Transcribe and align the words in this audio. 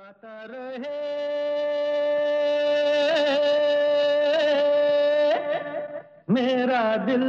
गाता 0.00 0.44
रहे। 0.44 0.98
मेरा 6.30 6.96
दिल। 6.96 7.24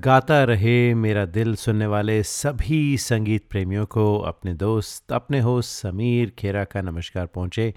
गाता 0.00 0.42
रहे, 0.44 0.94
मेरा 0.94 1.24
दिल 1.26 1.54
सुनने 1.54 1.86
वाले 1.86 2.22
सभी 2.22 2.96
संगीत 2.96 3.46
प्रेमियों 3.50 3.86
को, 3.86 4.18
अपने 4.18 4.54
दोस्त, 4.54 5.12
अपने 5.12 5.40
होस्ट 5.40 5.70
समीर 5.82 6.32
खेरा 6.38 6.64
का 6.64 6.80
नमस्कार 6.80 7.26
पहुँचे। 7.26 7.72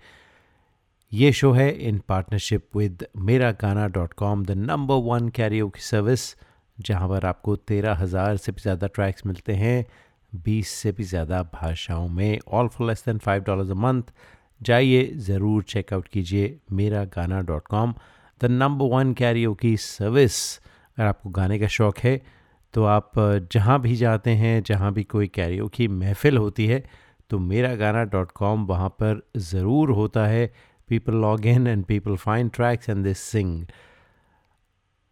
ये 1.12 1.32
शो 1.32 1.52
है 1.52 1.70
इन 1.88 2.02
partnership 2.10 2.76
with 2.76 3.08
Mera 3.18 3.52
Gana 3.52 3.88
dot 3.88 4.14
com 4.14 4.46
the 4.46 4.52
number 4.52 5.04
one 5.06 5.30
Cairo 5.30 5.70
की 5.70 5.82
सर्विस 5.82 6.36
जहाँ 6.78 7.10
पर 7.10 7.26
आपको 7.26 7.56
तेरह 7.56 7.94
हज़ार 7.94 8.38
से 8.38 8.52
भी 8.52 8.62
ज़्यादा 8.62 8.88
ट्रैक्स 8.88 9.26
मिलते 9.26 9.54
हैं। 9.54 9.86
बीस 10.34 10.70
से 10.72 10.92
भी 10.92 11.04
ज़्यादा 11.04 11.42
भाषाओं 11.54 12.08
में 12.10 12.40
all 12.48 12.68
for 12.68 12.88
less 12.88 13.04
than 13.06 13.18
five 13.18 13.44
dollars 13.44 13.72
a 13.72 13.76
month 13.76 14.04
जाइए, 14.62 15.04
ज़रूर 15.16 15.64
चेकआउट 15.64 16.08
कीजिए 16.08 16.58
Mera 16.72 17.04
Gana 17.16 17.42
dot 17.42 17.68
com 17.68 17.94
the 18.42 18.46
number 18.46 18.86
one 18.96 19.14
Cairo 19.14 19.54
की 19.54 19.76
सर्विस 19.78 20.58
अगर 20.58 21.06
आपको 21.06 21.30
गाने 21.30 21.60
का 21.60 21.68
शौक़ 21.70 22.00
है 22.04 22.22
तो 22.74 22.84
आप, 22.86 23.12
जहाँ 23.52 23.80
भी 23.82 23.96
जाते 23.96 24.32
हैं, 24.32 24.62
जहाँ 24.64 24.92
भी 24.94 25.04
कोई 25.04 25.28
कैरियो 25.28 25.68
की 25.68 25.88
महफ़िल 25.88 26.38
होती 26.38 26.66
है 26.68 26.84
तो 27.30 27.40
मेरा 27.40 27.74
गाना 27.76 28.04
डॉट 28.06 28.32
कॉम 28.32 28.66
वहाँ 28.66 28.90
पर 29.02 29.22
ज़रूर 29.38 29.92
होता 29.92 30.26
है। 30.28 30.46
People 30.90 31.16
log 31.22 31.46
in 31.46 31.68
and 31.68 31.84
people 31.86 32.16
find 32.18 32.52
tracks 32.52 32.90
and 32.90 33.04
this 33.04 33.20
sing 33.20 33.66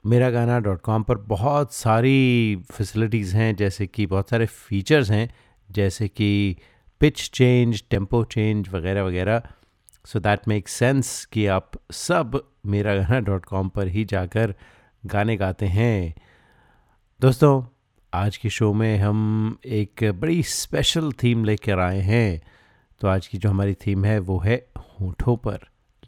Mera 0.06 0.30
Gana 0.30 0.60
dot 0.60 0.82
com 0.82 1.04
पर 1.04 1.18
बहुत 1.18 1.74
सारी 1.74 2.56
फैसिलिटीज़ 2.72 3.36
हैं, 3.36 3.56
जैसे 3.56 3.88
कि 3.88 4.06
बहुत 4.06 4.30
सारे 4.30 4.46
फीचर्स 4.46 5.12
हैं, 5.12 5.34
जैसे 5.72 6.08
कि 6.08 6.58
पिच 7.00 7.30
चेंज 7.30 7.84
टेंपो 7.90 8.23
चेंज 8.23 8.70
वगैरह 8.70 9.04
वगैरह। 9.04 9.42
सो 10.06 10.20
दैट 10.20 10.48
मेक 10.48 10.68
सेंस 10.68 11.26
कि 11.26 11.48
आप 11.48 11.72
सब 11.92 12.52
मेरा 12.66 12.95
गाना 12.95 13.20
डॉट 13.20 13.45
कॉम 13.45 13.70
पर 13.70 13.88
ही 13.88 14.06
जाकर 14.06 14.53
गाने 15.06 15.36
गाते 15.36 15.66
हैं। 15.66 16.16
दोस्तों, 17.22 17.64
आज 18.14 18.38
के 18.38 18.50
शो 18.50 18.73
में 18.73 18.98
हम 18.98 19.58
एक 19.66 20.03
बड़ी 20.03 20.44
स्पेशल 20.44 21.12
थीम 21.12 21.45
लेकर 21.45 21.80
आए 21.80 22.00
हैं। 22.00 22.42
तो 23.02 23.08
आज 23.08 23.28
की 23.28 23.38
जो 23.38 23.50
हमारी 23.50 23.73
थीम 23.73 24.06
है, 24.06 24.20
वो 24.20 24.40
है 24.40 24.68
होठों 24.78 25.38
पर, 25.38 25.59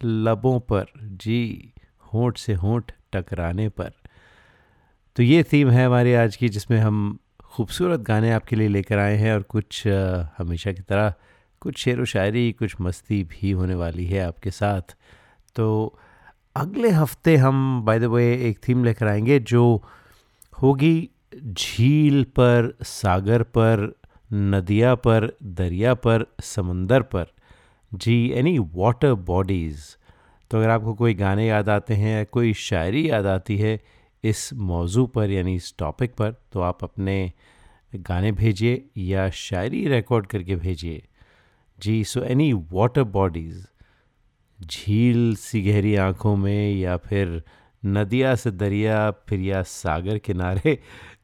लबों 0.04 0.60
पर। 0.60 0.86
जी, 1.04 1.74
होठ 2.14 2.38
से 2.38 2.54
होठ 2.54 2.92
टकराने 3.14 3.70
पर। 3.70 3.92
तो 5.16 5.24
ये 5.24 5.44
थीम 5.44 5.70
है 5.70 5.86
हमारी 5.86 6.14
आज 6.14 6.36
की, 6.36 6.50
जिसमें 6.50 6.80
हम 6.80 7.20
खूबसूरत 7.44 8.00
गाने 8.00 8.32
आपके 8.32 8.56
लिए 8.56 8.68
लेकर 8.68 8.98
आए 8.98 9.16
हैं 9.16 9.34
और 9.34 9.42
कुछ 9.42 9.88
हमेशा 10.38 10.72
की 10.72 10.82
तरह 10.82 11.14
कुछ 11.62 11.78
शेर 11.78 12.02
व 12.02 12.06
शायरी, 12.06 12.52
कुछ 12.52 12.76
मस्ती 12.82 13.24
भी 13.24 13.52
होने 13.52 13.76
वाली 13.76 14.06
है 14.06 14.22
आपके 14.22 14.52
साथ। 14.52 14.96
तो 15.56 16.00
अगले 16.56 16.90
हफ़्ते 16.90 17.36
हम 17.38 17.82
बाय 17.86 18.00
द 18.00 18.04
वे 18.04 18.34
एक 18.50 18.60
थीम 18.68 18.84
लेकर 18.84 19.08
आएँगे 19.08 19.40
जो 19.40 19.84
होगी 20.62 21.10
झील 21.48 22.24
पर, 22.24 22.78
सागर 22.84 23.44
पर, 23.44 23.94
नदिया 24.34 24.96
पर, 24.96 25.38
दरिया 25.44 25.94
पर, 25.94 26.26
समंदर 26.44 27.02
पर। 27.02 27.26
जी 27.94 28.32
एनी 28.36 28.60
वाटर 28.60 29.14
बॉडीज़ 29.14 29.80
तो 30.52 30.58
अगर 30.58 30.70
आपको 30.70 30.94
कोई 30.94 31.14
गाने 31.14 31.48
याद 31.48 31.70
आते 31.70 31.94
हैं 31.94 32.18
या 32.18 32.24
कोई 32.24 32.54
शायरी 32.54 33.10
याद 33.10 33.26
आती 33.26 33.58
है 33.58 33.80
इस 34.24 34.54
मौजू 34.54 35.06
पर, 35.08 35.30
यानी 35.30 35.56
इस 35.56 35.74
टॉपिक 35.80 36.14
पर 36.14 36.36
तो 36.54 36.62
आप 36.62 36.84
अपने 36.84 37.32
गाने 37.96 38.32
भेजिए 38.32 38.84
या 38.98 39.30
शायरी 39.30 39.88
रिकॉर्ड 39.88 40.26
करके 40.28 40.56
भेजिए। 40.56 41.02
जी 41.80 42.04
सो 42.04 42.24
एनी 42.24 42.52
वाटर 42.72 43.04
बॉडीज़ 43.12 43.66
झील 44.60 45.36
सी 45.36 45.62
गहरी 45.62 45.96
आँखों 45.96 46.36
में 46.36 46.76
या 46.76 46.98
फिर 46.98 47.42
नदिया 47.84 48.36
से 48.36 48.52
दरिया, 48.52 49.12
फिर 49.12 49.40
या 49.40 49.62
सागर 49.64 50.18
किनारे, 50.18 50.78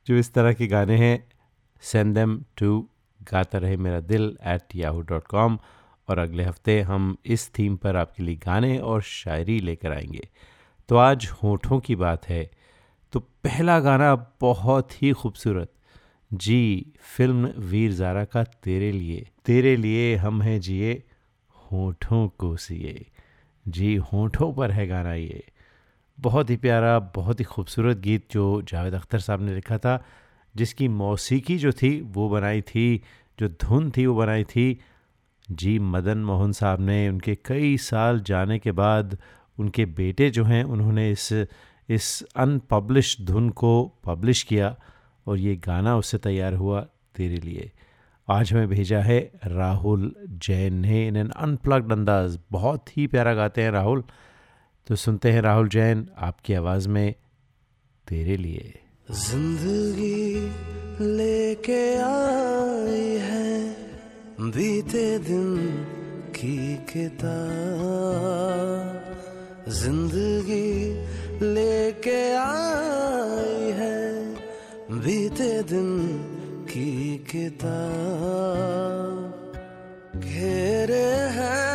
जो 0.07 0.15
इस 0.15 0.33
तरह 0.33 0.53
के 0.53 0.67
गाने 0.67 0.97
हैं 0.97 1.27
सेंड 1.83 2.13
देम 2.15 2.41
टू 2.57 2.79
गाता 3.31 3.57
रहे 3.57 3.77
मेरा 3.77 3.99
दिल 4.01 4.37
एट 4.47 4.75
याहू 4.75 5.01
डॉट 5.01 5.27
कॉम 5.27 5.57
और 6.09 6.19
अगले 6.19 6.43
हफ़्ते 6.43 6.81
हम 6.81 7.17
इस 7.25 7.51
थीम 7.59 7.75
पर 7.75 7.95
आपके 7.95 8.23
लिए 8.23 8.35
गाने 8.35 8.77
और 8.77 9.01
शायरी 9.01 9.59
लेकर 9.59 9.91
आएँगे। 9.91 10.29
तो 10.89 10.95
आज 10.95 11.29
होठों 11.43 11.79
की 11.79 11.95
बात 11.95 12.29
है। 12.29 12.51
तो 13.13 13.19
पहला 13.19 13.79
गाना 13.79 14.35
बहुत 14.41 15.03
ही 15.03 15.11
खूबसूरत, 15.11 15.71
जी, 16.33 16.85
फ़िल्म 17.17 17.45
वीर 17.45 17.91
ज़ारा 17.91 18.25
का 18.25 18.43
तेरे 18.43 18.91
लिए। 18.91 19.27
तेरे 19.45 19.75
लिए 19.75 20.15
हम 20.15 20.41
हैं 20.41 20.61
जिए, 20.61 21.03
होठों 21.55 22.27
को 22.27 22.57
सिए। 22.57 23.05
जी, 23.67 23.95
होठों 23.95 24.53
पर 24.53 24.71
है 24.71 24.87
गाना 24.87 25.13
ये। 25.13 25.43
बहुत 26.19 26.49
ही 26.49 26.57
प्यारा, 26.57 26.99
बहुत 26.99 27.39
ही 27.39 27.45
खूबसूरत 27.45 27.97
गीत 27.97 28.31
जो 28.31 28.61
जावेद 28.61 28.93
अख्तर 28.93 29.19
साहब 29.19 29.41
ने 29.41 29.55
लिखा 29.55 29.77
था, 29.77 30.05
जिसकी 30.55 30.87
मौसीकी 30.87 31.57
जो 31.57 31.71
थी, 31.71 32.01
वो 32.01 32.29
बनाई 32.29 32.61
थी, 32.61 33.01
जो 33.39 33.47
धुन 33.47 33.91
थी, 33.91 34.05
वो 34.05 34.15
बनाई 34.15 34.43
थी। 34.43 34.79
जी, 35.51 35.79
मदन 35.79 36.17
मोहन 36.17 36.51
साहब 36.51 36.81
ने 36.81 37.09
उनके 37.09 37.35
कई 37.35 37.77
साल 37.77 38.19
जाने 38.19 38.59
के 38.59 38.71
बाद 38.71 39.17
उनके 39.59 39.85
बेटे 39.85 40.29
जो 40.29 40.43
हैं, 40.43 40.63
उन्होंने 40.63 41.11
इस 41.11 41.45
इस 41.89 42.23
अनपब्लिश 42.35 43.21
धुन 43.21 43.49
को 43.49 43.93
पब्लिश 44.05 44.43
किया 44.43 44.75
और 45.27 45.37
ये 45.37 45.55
गाना 45.55 45.97
उससे 45.97 46.17
तैयार 46.17 46.53
हुआ 46.53 46.81
तेरे 47.15 47.35
लिए। 47.35 47.71
आज 48.29 48.53
हमें 48.53 48.67
भेजा 48.67 48.99
है 48.99 49.31
राहुल 49.45 50.15
जैन 50.27 50.73
ने। 50.73 51.07
इन 51.07 51.15
एन 51.15 51.29
अनप्लग्ड 51.29 51.91
अंदाज, 51.91 52.39
बहुत 52.51 52.97
ही 52.97 53.07
प्यारा 53.07 53.33
गाते 53.33 53.61
हैं 53.61 53.71
राहुल। 53.71 54.03
तो 54.87 54.95
सुनते 54.95 55.31
हैं 55.31 55.41
राहुल 55.41 55.69
जैन, 55.69 56.09
आपकी 56.17 56.53
आवाज़ 56.53 56.89
में 56.89 57.15
तेरे 58.07 58.37
लिए। 58.37 58.79
ज़िंदगी 59.11 60.35
लेके 61.17 61.95
आई 61.95 63.17
है। 63.17 63.84
बीते 64.39 65.03
दिन 65.19 65.55
की 66.35 66.57
किताब 66.91 67.29
ज़िंदगी 69.71 70.71
लेके 71.53 72.19
आई 72.37 73.71
है। 73.79 74.01
बीते 74.91 75.51
दिन 75.71 75.87
की 76.67 76.91
किताब 77.31 77.71
घेरे 80.19 81.07
हैं 81.37 81.74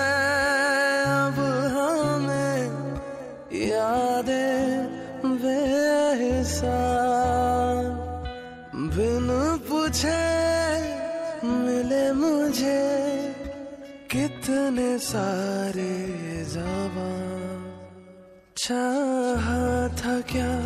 चाहा 18.70 19.88
था 19.88 20.20
क्या? 20.20 20.60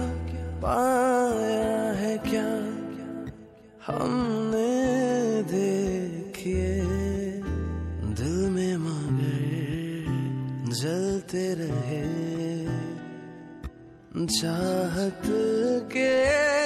पाया 0.63 1.93
है 1.93 2.19
क्या? 2.19 2.47
हमने 3.87 4.83
देखिए, 5.43 6.81
दिल 8.15 8.51
में 8.51 8.77
मगर 8.77 9.35
जलते 10.73 11.55
रहे। 11.55 12.35
चाहत 14.27 15.23
के 15.93 16.64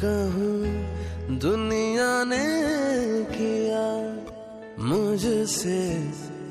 कहूँ 0.00 1.38
दुनिया 1.40 2.12
ने 2.28 2.46
किया 3.32 3.86
मुझसे 4.88 5.80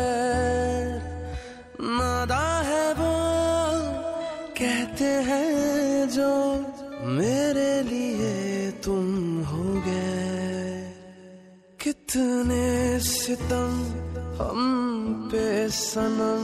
सितम, 13.30 13.74
हम 14.42 14.60
पे 15.31 15.70
सनम 15.70 16.44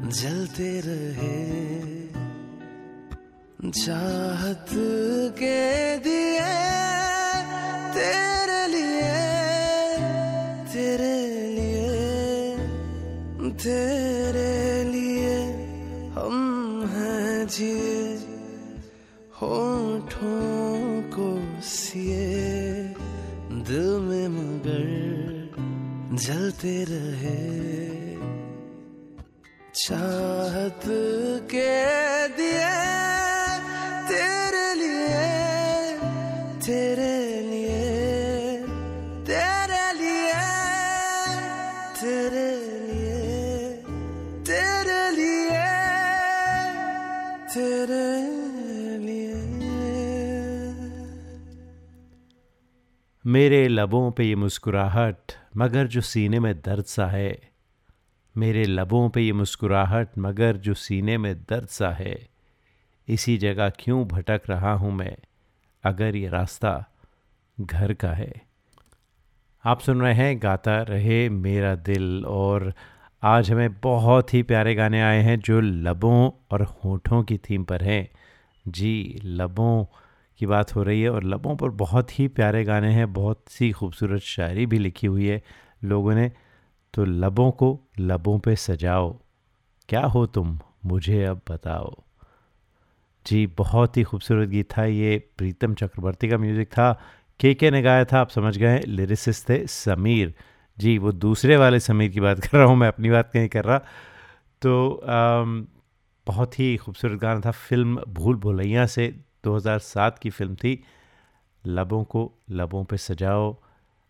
जलते 0.09 0.81
रहे। 0.86 1.62
चाहत 3.71 4.68
के 5.39 5.98
दिए 5.98 6.53
तेरे 7.94 8.40
जलते 26.21 26.73
रहे। 26.89 27.39
चाहत 29.75 30.83
के 31.53 31.71
दिए 32.38 32.73
तेरे 34.09 34.68
लिए 34.81 35.23
तेरे 36.65 37.15
लिए 37.41 37.79
तेरे 39.29 39.85
लिए 40.01 40.44
तेरे 42.01 42.50
लिए 42.85 43.19
तेरे 44.50 45.01
लिए 45.17 45.67
तेरे 47.56 48.07
लिए। 49.06 49.35
मेरे 53.25 53.67
लबों 53.67 54.12
पे 54.12 54.24
ये 54.24 54.35
मुस्कुराहट 54.35 55.40
मगर 55.57 55.88
जो 55.88 56.01
सीने 56.01 56.39
में 56.39 56.62
दर्द 56.62 56.86
सा 56.86 57.07
है। 57.07 57.42
मेरे 58.38 58.65
लबों 58.65 59.09
पे 59.09 59.21
ये 59.21 59.33
मुस्कुराहट, 59.33 60.07
मगर 60.18 60.57
जो 60.57 60.74
सीने 60.74 61.18
में 61.18 61.36
दर्द 61.36 61.68
सा 61.68 61.89
है। 61.92 62.30
इसी 63.07 63.38
जगह 63.38 63.69
क्यों 63.69 64.07
भटक 64.07 64.42
रहा 64.50 64.74
हूँ 64.74 64.92
मैं? 64.92 65.18
अगर 65.83 66.15
ये 66.15 66.30
रास्ता 66.30 66.86
घर 67.62 67.94
का 67.94 68.12
है। 68.12 68.33
आप 69.65 69.80
सुन 69.80 70.01
रहे 70.01 70.13
हैं 70.13 70.44
गाता 70.44 70.81
रहे 70.81 71.30
मेरा 71.30 71.75
दिल 71.75 72.25
और 72.25 72.74
आज 73.24 73.51
हमें 73.51 73.74
बहुत 73.74 74.33
ही 74.33 74.44
प्यारे 74.44 74.75
गाने 74.75 75.01
आए 75.01 75.21
हैं 75.21 75.39
जो 75.39 75.62
लबों 75.62 76.31
और 76.51 76.63
होठों 76.63 77.24
की 77.24 77.38
थीम 77.38 77.63
पर 77.63 77.83
हैं। 77.83 78.09
जी, 78.68 79.21
लबों 79.24 79.86
की 80.41 80.45
बात 80.47 80.75
हो 80.75 80.83
रही 80.83 81.01
है 81.01 81.09
और 81.09 81.23
लबों 81.25 81.55
पर 81.55 81.69
बहुत 81.77 82.19
ही 82.19 82.27
प्यारे 82.29 82.63
गाने 82.63 82.91
हैं 82.93 83.11
बहुत 83.13 83.43
सी 83.49 83.71
खूबसूरत 83.71 84.21
शायरी 84.25 84.65
भी 84.65 84.79
लिखी 84.79 85.07
हुई 85.07 85.27
है 85.27 85.41
लोगों 85.85 86.15
ने। 86.15 86.31
तो 86.93 87.05
लबों 87.05 87.51
को 87.53 87.77
लबों 88.01 88.38
पे 88.39 88.55
सजाओ 88.57 89.11
क्या 89.89 90.05
हो 90.07 90.25
तुम 90.27 90.57
मुझे 90.85 91.23
अब 91.25 91.41
बताओ। 91.49 91.93
जी 93.25 93.45
बहुत 93.57 93.97
ही 93.97 94.03
खूबसूरत 94.03 94.49
गीत 94.49 94.69
था 94.71 94.85
ये 94.85 95.17
प्रीतम 95.38 95.73
चक्रवर्ती 95.73 96.29
का 96.29 96.38
म्यूज़िक 96.38 96.67
था 96.67 96.91
के 97.39 97.53
के 97.53 97.71
ने 97.71 97.81
गाया 97.81 98.05
था 98.05 98.19
आप 98.19 98.29
समझ 98.29 98.57
गए 98.57 98.79
लिरिसिस्ट 98.88 99.49
थे 99.49 99.65
समीर। 99.67 100.33
जी 100.77 100.97
वो 100.97 101.11
दूसरे 101.11 101.57
वाले 101.57 101.79
समीर 101.79 102.09
की 102.11 102.19
बात 102.19 102.39
कर 102.39 102.57
रहा 102.57 102.67
हूँ 102.67 102.77
मैं 102.77 102.88
अपनी 102.88 103.09
बात 103.09 103.31
नहीं 103.35 103.49
कर 103.49 103.65
रहा। 103.65 103.77
तो 104.61 104.89
आम, 105.09 105.67
बहुत 106.27 106.59
ही 106.59 106.75
खूबसूरत 106.77 107.19
गाना 107.19 107.41
था 107.45 107.51
फ़िल्म 107.51 108.03
भूल 108.09 108.35
भुलैया 108.38 108.85
से 108.85 109.07
2007 109.43 110.19
की 110.19 110.29
फ़िल्म 110.29 110.55
थी, 110.55 110.83
लबों 111.65 112.03
को 112.03 112.33
लबों 112.49 112.83
पे 112.83 112.97
सजाओ। 112.97 113.57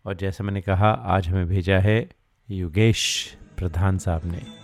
और 0.06 0.14
जैसा 0.14 0.44
मैंने 0.44 0.60
कहा, 0.60 0.90
आज 0.90 1.28
हमें 1.28 1.46
भेजा 1.46 1.78
है 1.78 2.08
योगेश 2.50 3.34
प्रधान 3.58 3.98
साहब 3.98 4.20
ने। 4.24 4.62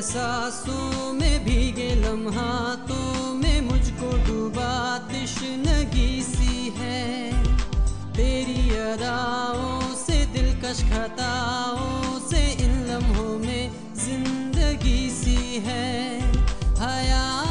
एहसासों 0.00 1.12
में 1.12 1.44
भीगे 1.44 1.88
लम्हातों 1.94 3.34
में 3.34 3.60
मुझको 3.60 4.10
डूबा 4.26 4.72
तश्नगी 5.08 6.22
सी 6.22 6.72
है। 6.76 7.32
तेरी 8.16 8.62
अदाओं 8.76 9.94
से 9.96 10.24
दिलकश 10.32 10.80
खताओं 10.92 12.18
से 12.30 12.42
इन 12.64 12.72
लम्हों 12.88 13.36
में 13.44 13.70
ज़िंदगी 14.04 15.10
सी 15.10 15.36
है। 15.66 15.92
हया 16.80 17.49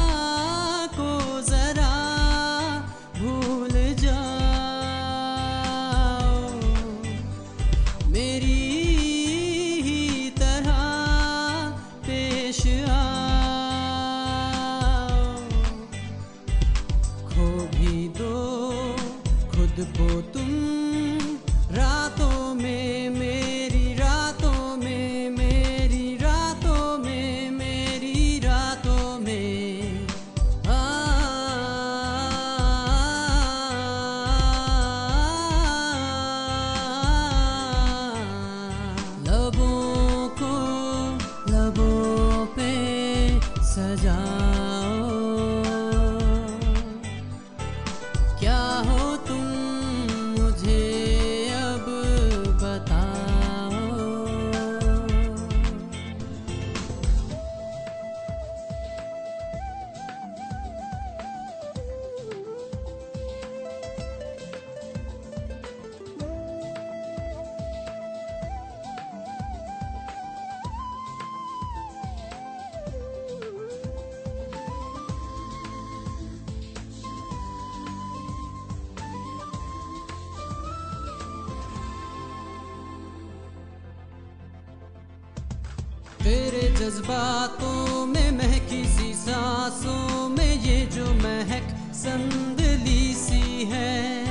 जज्बातों 86.90 88.06
में 88.06 88.30
महकी 88.30 88.84
सी 88.84 89.12
सांसों 89.14 90.28
में 90.28 90.62
ये 90.62 90.86
जो 90.86 91.04
महक 91.14 91.68
संदली 91.94 93.14
सी 93.14 93.64
है। 93.64 94.24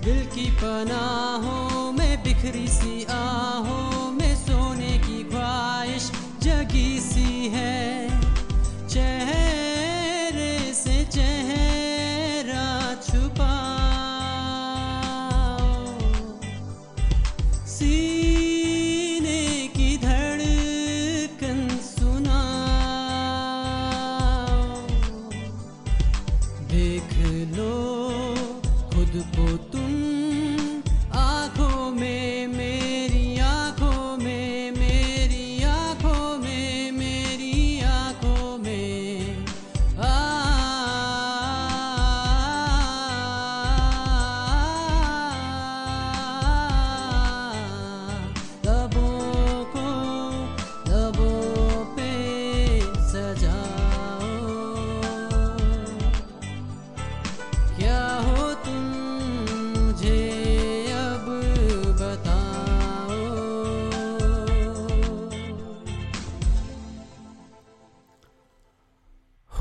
दिल 0.00 0.24
की 0.26 0.50
पनाहों 0.50 1.92
में 1.92 2.22
बिखरी 2.24 2.66
सी 2.68 3.04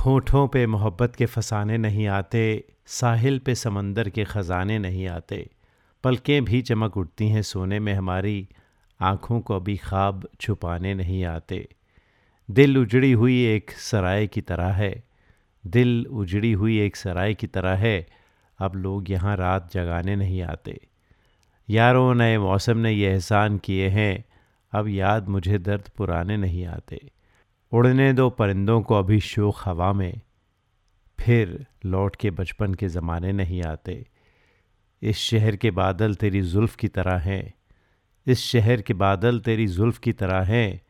होठों 0.06 0.48
पे 0.48 0.68
मोहब्बत 0.68 1.16
के 1.16 1.26
फसाने 1.26 1.78
नहीं 1.78 2.08
आते, 2.08 2.64
साहिल 2.86 3.40
पे 3.40 3.56
समंदर 3.56 4.10
के 4.10 4.24
ख़जाने 4.24 4.80
नहीं 4.80 5.08
आते। 5.08 5.50
पलकें 6.04 6.46
भी 6.46 6.62
चमक 6.62 6.98
उठती 6.98 7.30
हैं 7.30 7.42
सोने 7.42 7.80
में 7.80 7.94
हमारी, 7.94 8.48
आँखों 9.02 9.40
को 9.42 9.56
अभी 9.56 9.78
ख्वाब 9.78 10.30
छुपाने 10.42 10.94
नहीं 10.94 11.26
आते। 11.26 11.68
दिल 12.52 12.78
उजड़ी 12.78 13.12
हुई 13.12 13.46
एक 13.46 13.72
सराय 13.72 14.28
की 14.28 14.42
तरह 14.42 14.68
है, 14.68 15.04
दिल 15.68 16.08
उजड़ी 16.12 16.52
हुई 16.52 16.80
एक 16.80 16.96
सराय 16.96 17.34
की 17.34 17.48
तरह 17.48 17.76
है, 17.76 18.08
अब 18.60 18.76
लोग 18.76 19.12
यहाँ 19.12 19.38
रात 19.38 19.74
जगाने 19.74 20.16
नहीं 20.16 20.42
आते। 20.42 20.80
यारों, 21.70 22.16
नए 22.16 22.38
मौसम 22.38 22.78
ने 22.78 22.92
ये 22.92 23.12
एहसान 23.12 23.58
किए 23.58 23.90
हैं, 23.90 24.26
अब 24.74 24.88
याद 24.88 25.28
मुझे 25.28 25.58
दर्द 25.58 25.90
पुराने 25.98 26.38
नहीं 26.38 26.66
आते। 26.66 27.10
उड़ने 27.74 28.14
दो 28.14 28.30
परिंदों 28.30 28.82
को 28.82 28.96
अभी 28.96 29.20
शोक 29.20 29.56
हवा 29.66 29.94
में। 29.94 30.22
फिर 31.20 31.66
लौट 31.86 32.16
के 32.16 32.32
बचपन 32.32 32.74
के 32.74 32.88
ज़माने 32.88 33.32
नहीं 33.32 33.64
आते। 33.64 34.06
इस 35.02 35.18
शहर 35.18 35.56
के 35.56 35.72
बादल 35.72 36.16
तेरी 36.16 36.42
जुल्फ़ 36.42 36.78
की 36.78 36.88
तरह 36.88 37.18
हैं। 37.18 37.54
इस 38.28 38.40
शहर 38.40 38.82
के 38.82 38.94
बादल 38.94 39.40
तेरी 39.40 39.68
जुल्फ़ 39.68 40.00
की 40.00 40.14
तरह 40.14 40.42
हैं। 40.42 40.82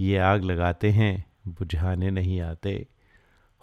ये 0.00 0.18
आग 0.18 0.44
लगाते 0.44 0.90
हैं, 0.90 1.24
बुझाने 1.48 2.10
नहीं 2.10 2.40
आते। 2.40 2.86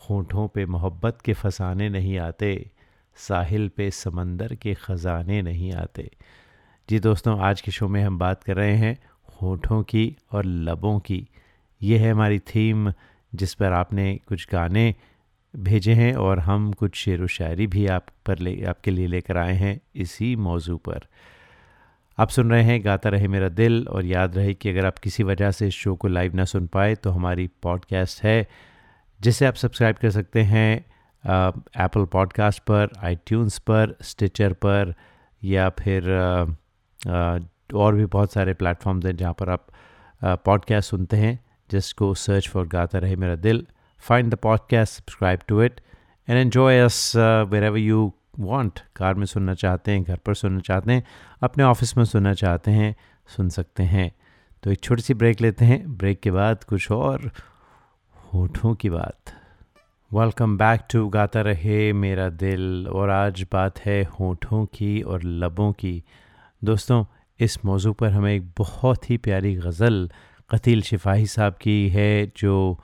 होठों 0.10 0.48
पे 0.48 0.66
मोहब्बत 0.66 1.22
के 1.22 1.34
फसाने 1.34 1.90
नहीं 1.90 2.18
आते। 2.18 2.72
साहिल 3.16 3.70
पे 3.70 3.92
समंदर 3.92 4.56
के 4.56 4.74
ख़जाने 4.74 5.42
नहीं 5.42 5.74
आते। 5.74 6.12
जी 6.90 7.00
दोस्तों, 7.00 7.40
आज 7.40 7.62
के 7.62 7.72
शो 7.72 7.88
में 7.88 8.04
हम 8.04 8.18
बात 8.18 8.44
कर 8.44 8.56
रहे 8.56 8.76
हैं 8.76 8.98
होठों 9.42 9.84
की 9.84 10.18
और 10.32 10.46
लबों 10.46 11.00
की। 11.00 11.28
ये 11.84 11.98
है 11.98 12.12
हमारी 12.12 12.40
थीम 12.40 12.92
जिस 13.36 13.54
पर 13.54 13.72
आपने 13.72 14.20
कुछ 14.28 14.48
गाने 14.52 14.96
भेजे 15.56 15.94
हैं 15.94 16.14
और 16.14 16.40
हम 16.40 16.74
कुछ 16.74 16.96
शेर 16.96 17.24
व 17.24 17.28
शायरी 17.28 17.68
भी 17.68 17.88
आप 17.88 18.06
पर 18.26 18.40
ले 18.40 18.66
आपके 18.66 18.92
लिए 18.92 19.08
लेकर 19.08 19.38
आए 19.38 19.54
हैं 19.54 19.82
इसी 19.96 20.36
मौजू 20.36 20.78
पर। 20.78 21.00
आप 22.18 22.30
सुन 22.30 22.52
रहे 22.52 22.64
हैं 22.64 22.86
गाता 22.86 23.10
रहे 23.10 23.28
मेरा 23.28 23.50
दिल 23.50 23.88
और 23.90 24.06
याद 24.06 24.38
रहे 24.38 24.54
कि 24.54 24.70
अगर 24.70 24.86
आप 24.86 24.98
किसी 24.98 25.24
वजह 25.24 25.52
से 25.52 25.68
इस 25.68 25.74
शो 25.74 25.96
को 25.96 26.08
लाइव 26.08 26.36
ना 26.36 26.46
सुन 26.46 26.68
पाए 26.68 26.96
तो 26.96 27.12
हमारी 27.12 27.50
पॉडकास्ट 27.62 28.24
है 28.24 28.48
जिसे 29.22 29.46
आप 29.46 29.54
सब्सक्राइब 29.54 29.96
कर 29.96 30.10
सकते 30.10 30.42
हैं 30.42 30.86
एप्पल 31.84 32.06
पॉडकास्ट 32.06 32.64
पर 32.64 32.90
आईट्यून्स 33.04 33.60
पर 33.60 33.98
स्टिचर 34.02 34.54
पर 34.54 34.94
या 35.44 35.70
फिर 35.70 36.10
अ, 36.10 36.46
अ, 37.08 37.40
और 37.74 37.96
भी 37.96 38.06
बहुत 38.06 38.34
सारे 38.34 38.54
प्लेटफॉर्म्स 38.54 39.06
हैं 39.06 39.16
जहाँ 39.16 39.34
पर 39.34 39.50
आप 39.50 39.68
पॉडकास्ट 40.24 40.90
सुनते 40.90 41.18
हैं। 41.18 41.43
जिसको 41.72 42.14
सर्च 42.14 42.50
फॉर 42.50 42.68
गाता 42.68 43.00
रहे 43.00 43.16
मेरा 43.16 43.36
दिल। 43.36 43.68
Find 44.00 44.34
the 44.34 44.36
podcast 44.36 44.94
subscribe 44.94 45.40
to 45.48 45.62
it 45.62 45.82
and 46.30 46.40
enjoy 46.40 46.80
us 46.80 47.14
wherever 47.64 47.78
you 47.78 48.14
want 48.40 48.80
car 48.96 49.14
में 49.14 49.26
सुनना 49.26 49.54
चाहते 49.54 49.92
हैं, 49.92 50.04
घर 50.04 50.18
पर 50.18 50.34
सुनना 50.34 50.60
चाहते 50.60 50.92
हैं, 50.92 51.04
अपने 51.42 51.64
ऑफ़िस 51.64 51.98
में 51.98 52.06
सुनना 52.06 52.34
चाहते 52.34 52.72
हैं, 52.72 52.96
सुन 53.28 53.50
सकते 53.50 53.84
हैं। 53.84 54.12
तो 54.64 54.72
एक 54.72 54.80
छोटी 54.80 55.02
सी 55.02 55.14
ब्रेक 55.14 55.42
लेते 55.42 55.66
हैं। 55.66 55.98
ब्रेक 55.98 56.20
के 56.20 56.32
बाद 56.32 56.64
कुछ 56.64 56.92
और 56.92 57.32
होठों 58.16 58.76
की 58.76 58.90
बात। 58.90 59.22
वेलकम 60.14 60.58
बैक 60.58 60.82
टू 60.92 61.10
गाता 61.10 61.42
रहे 61.42 61.94
मेरा 61.94 62.30
दिल। 62.30 62.88
और 62.88 63.10
आज 63.10 63.46
बात 63.54 63.80
है 63.80 64.04
होठों 64.04 64.66
की 64.66 65.02
और 65.02 65.24
लबों 65.24 65.72
की। 65.72 66.04
दोस्तों, 66.64 67.06
इस 67.40 67.66
मौजू 67.66 67.94
पर 67.94 68.10
हमें 68.10 68.34
एक 68.34 68.52
बहुत 68.58 69.10
ही 69.10 69.18
प्यारी 69.18 69.56
गज़ल 69.56 70.12
कतील 70.50 70.82
शिफाही 70.82 71.28
साहब 71.28 71.54
की 71.62 71.90
है, 71.90 72.32
जो 72.38 72.80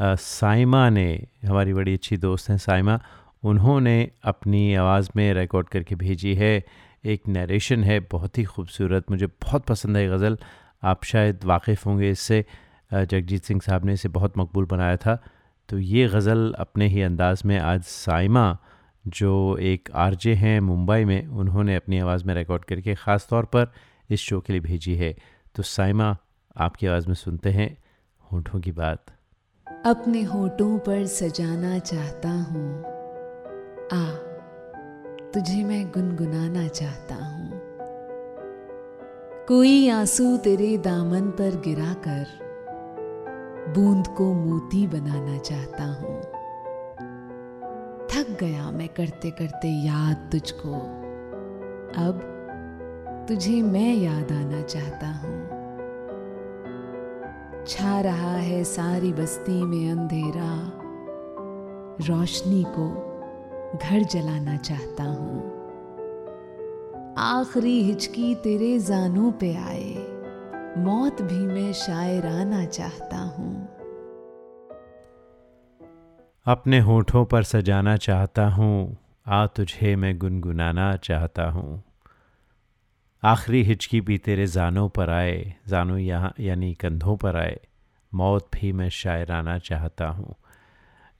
साइमा 0.00 0.88
ने, 0.90 1.26
हमारी 1.44 1.72
बड़ी 1.72 1.92
अच्छी 1.94 2.16
दोस्त 2.16 2.50
हैं 2.50 2.56
साइमा, 2.58 2.98
उन्होंने 3.42 4.10
अपनी 4.24 4.74
आवाज़ 4.74 5.10
में 5.16 5.32
रिकॉर्ड 5.34 5.68
करके 5.68 5.94
भेजी 5.94 6.34
है। 6.34 6.64
एक 7.04 7.28
नरेशन 7.28 7.84
है, 7.84 7.98
बहुत 8.00 8.38
ही 8.38 8.44
खूबसूरत, 8.44 9.10
मुझे 9.10 9.26
बहुत 9.26 9.64
पसंद 9.66 9.96
है 9.96 10.06
गज़ल। 10.08 10.38
आप 10.82 11.04
शायद 11.04 11.44
वाकिफ़ 11.44 11.84
होंगे 11.86 12.10
इससे 12.10 12.44
जगजीत 12.90 13.44
सिंह 13.44 13.60
साहब 13.60 13.84
ने 13.84 13.92
इसे 13.92 14.08
बहुत 14.08 14.38
मकबूल 14.38 14.64
बनाया 14.66 14.96
था। 14.96 15.18
तो 15.68 15.78
ये 15.78 16.06
गज़ल 16.08 16.52
अपने 16.58 16.86
ही 16.88 17.02
अंदाज 17.02 17.42
में 17.44 17.58
आज 17.58 17.82
साइमा, 17.82 18.56
जो 19.04 19.56
एक 19.62 19.90
आरजे 19.94 20.34
हैं 20.34 20.58
मुंबई 20.60 21.04
में, 21.04 21.26
उन्होंने 21.26 21.76
अपनी 21.76 21.98
आवाज़ 21.98 22.24
में 22.24 22.34
रिकॉर्ड 22.34 22.64
करके 22.64 22.94
ख़ास 22.94 23.26
तौर 23.30 23.44
पर 23.44 23.72
इस 24.10 24.20
शो 24.20 24.40
के 24.40 24.52
लिए 24.52 24.62
भेजी 24.62 24.94
है। 24.96 25.14
तो 25.54 25.62
साइमा 25.62 26.16
आपकी 26.56 26.86
आवाज़ 26.86 27.08
में 27.08 27.14
सुनते 27.14 27.50
हैं 27.50 27.78
होठों 28.32 28.60
की 28.60 28.72
बात। 28.72 29.06
अपने 29.86 30.22
होठों 30.22 30.78
पर 30.78 31.06
सजाना 31.06 31.78
चाहता 31.78 32.28
हूँ। 32.28 32.84
आ, 33.92 34.14
तुझे 35.30 35.64
मैं 35.64 35.90
गुनगुनाना 35.90 36.68
चाहता 36.68 37.14
हूँ। 37.14 37.60
कोई 39.48 39.88
आँसू 39.88 40.36
तेरे 40.36 40.78
दामन 40.78 41.30
पर 41.30 41.60
गिराकर 41.60 42.26
बूंद 43.74 44.06
को 44.06 44.34
मोती 44.34 44.86
बनाना 44.86 45.38
चाहता 45.38 45.84
हूँ। 45.84 46.20
थक 48.08 48.36
गया 48.40 48.70
मैं 48.70 48.88
करते 48.88 49.30
करते 49.30 49.68
याद 49.68 50.28
तुझको। 50.32 50.74
अब 51.96 52.30
तुझे 53.28 53.62
मैं 53.62 53.94
याद 53.94 54.32
आना 54.32 54.62
चाहता 54.62 55.06
हूँ। 55.06 55.43
छा 57.68 58.00
रहा 58.00 58.36
है 58.36 58.64
सारी 58.64 59.12
बस्ती 59.12 59.62
में 59.62 59.90
अंधेरा। 59.90 60.72
रोशनी 62.00 62.64
को 62.68 63.14
घर 63.82 64.02
जलाना 64.02 64.56
चाहता 64.56 65.04
हूँ। 65.04 65.64
आखिरी 67.18 67.82
हिचकी 67.82 68.34
तेरे 68.34 68.78
जानों 68.78 69.32
पे 69.32 69.54
आए। 69.56 69.94
मौत 70.78 71.22
भी 71.22 71.46
मैं 71.46 71.72
शायर 71.72 72.26
आना 72.26 72.64
चाहता 72.64 73.18
हूँ। 73.18 73.68
अपने 76.46 76.80
होठों 76.80 77.24
पर 77.24 77.42
सजाना 77.42 77.96
चाहता 77.96 78.48
हूँ। 78.48 78.96
आ 79.28 79.46
तुझे 79.46 79.96
मैं 79.96 80.18
गुनगुनाना 80.18 80.96
चाहता 80.96 81.50
हूँ। 81.50 81.82
आखिरी 83.24 83.62
हिचकी 83.62 84.00
भी 84.00 84.18
तेरे 84.18 84.46
जानों 84.46 84.88
पर 84.88 85.10
आए, 85.10 85.54
जानों 85.68 85.98
यहाँ, 85.98 86.34
यानी 86.40 86.74
कंधों 86.74 87.16
पर 87.16 87.36
आए। 87.36 87.60
मौत 88.14 88.48
भी 88.54 88.72
मैं 88.72 88.88
शायराना 88.88 89.58
चाहता 89.58 90.06
हूँ। 90.06 90.34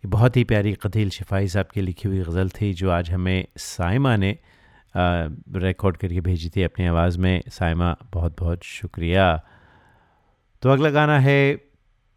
बहुत 0.06 0.36
ही 0.36 0.44
प्यारी 0.44 0.72
कतील 0.72 1.10
शिफाई 1.10 1.48
साहब 1.48 1.66
की 1.66 1.80
लिखी 1.80 2.08
हुई 2.08 2.18
गज़ल 2.18 2.48
थी, 2.48 2.72
जो 2.72 2.90
आज 2.90 3.10
हमें 3.10 3.46
साइमा 3.56 4.16
ने 4.16 4.38
रिकॉर्ड 4.96 5.96
करके 5.96 6.20
भेजी 6.20 6.48
थी 6.48 6.62
अपनी 6.62 6.86
आवाज़ 6.86 7.18
में। 7.18 7.42
साइमा 7.48 7.96
बहुत 8.12 8.40
बहुत 8.40 8.62
शुक्रिया। 8.62 9.42
तो 10.62 10.70
अगला 10.70 10.90
गाना 10.90 11.18
है 11.18 11.56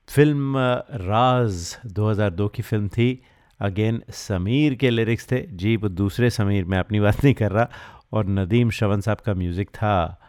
फ़िल्म 0.09 0.57
राज 0.91 1.77
2002 1.85 2.47
की 2.47 2.61
फ़िल्म 2.61 2.87
थी। 2.87 3.23
अगेन 3.59 4.03
समीर 4.09 4.75
के 4.75 4.89
लिरिक्स 4.89 5.31
थे। 5.31 5.47
जी, 5.47 5.75
वो 5.75 5.89
दूसरे 5.89 6.29
समीर, 6.29 6.65
मैं 6.65 6.77
अपनी 6.77 6.99
बात 6.99 7.23
नहीं 7.23 7.33
कर 7.33 7.51
रहा। 7.51 7.69
और 8.11 8.27
नदीम 8.27 8.69
शवन 8.69 9.01
साहब 9.01 9.17
का 9.17 9.33
म्यूज़िक 9.33 9.69
था 9.69 10.19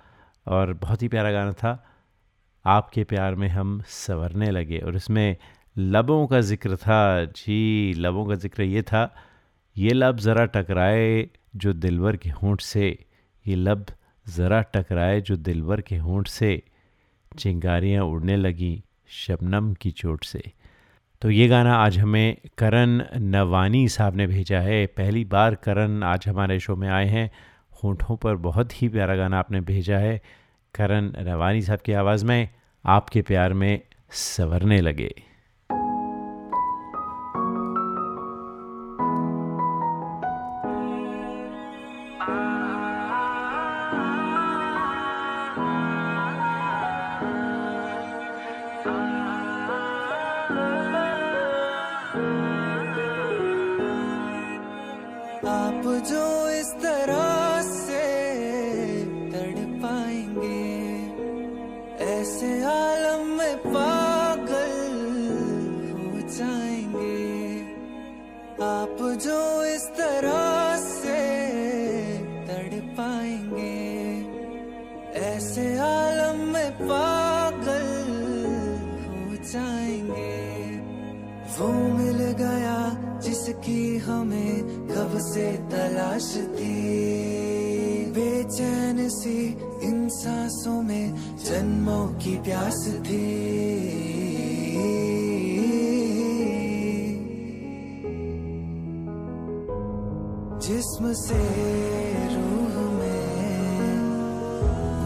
और 0.47 0.73
बहुत 0.75 1.03
ही 1.03 1.09
प्यारा 1.09 1.31
गाना 1.33 1.53
था। 1.53 1.85
आपके 2.65 3.05
प्यार 3.05 3.35
में 3.35 3.49
हम 3.49 3.81
सवरने 3.89 4.51
लगे 4.51 4.79
और 4.79 4.97
इसमें 4.97 5.37
लबों 5.77 6.27
का 6.27 6.41
ज़िक्र 6.43 6.77
था। 6.77 7.25
जी, 7.25 7.93
लबों 7.97 8.25
का 8.27 8.35
ज़िक्र 8.35 8.63
ये 8.63 8.83
था, 8.83 9.15
ये 9.77 9.93
लब 9.93 10.19
ज़रा 10.19 10.45
टकराए 10.47 11.29
जो 11.57 11.73
दिलवर 11.73 12.17
के 12.17 12.31
होंठ 12.33 12.61
से, 12.61 12.99
ये 13.45 13.55
लब 13.55 13.87
ज़रा 14.27 14.61
टकराए 14.75 15.21
जो 15.21 15.37
दिलवर 15.37 15.81
के 15.81 15.97
होंठ 15.97 16.29
से, 16.29 16.63
चिंगारियाँ 17.33 18.05
उड़ने 18.05 18.37
लगी 18.37 18.83
शबनम 19.17 19.73
की 19.75 19.91
चोट 19.91 20.25
से। 20.25 20.43
तो 21.23 21.31
ये 21.31 21.47
गाना 21.49 21.75
आज 21.77 21.99
हमें 21.99 22.37
करण 22.59 23.03
नवानी 23.31 23.89
साहब 23.89 24.17
ने 24.17 24.27
भेजा 24.27 24.61
है। 24.61 24.85
पहली 24.87 25.25
बार 25.25 25.55
करण 25.55 26.03
आज 26.03 26.29
हमारे 26.29 26.59
शो 26.61 26.77
में 26.77 26.89
आए 26.89 27.07
हैं। 27.07 27.31
होठों 27.85 28.17
पर 28.17 28.37
बहुत 28.37 28.83
ही 28.83 28.89
प्यारा 28.89 29.17
गाना 29.17 29.39
आपने 29.39 29.61
भेजा 29.61 29.99
है। 29.99 30.23
करण 30.75 31.13
रवानी 31.17 31.63
साहब 31.63 31.79
की 31.79 31.93
आवाज़ 31.93 32.25
में 32.25 32.49
आपके 32.87 33.23
प्यार 33.23 33.53
में 33.53 33.81
सवरने 34.11 34.81
लगे। 34.81 35.29
की 83.69 83.97
हमें 83.97 84.63
कब 84.89 85.19
से 85.19 85.53
तलाश 85.53 86.37
थी। 86.37 87.09
बेचैन 88.11 89.09
सी 89.09 89.59
इन 89.83 90.09
सांसों 90.09 90.83
में 90.83 91.15
जन्मों 91.45 92.09
की 92.09 92.37
प्यास 92.37 92.89
थी। 92.89 93.59
जिस्म 100.61 101.13
से 101.13 101.43
रूह 102.35 102.75
में 102.91 103.29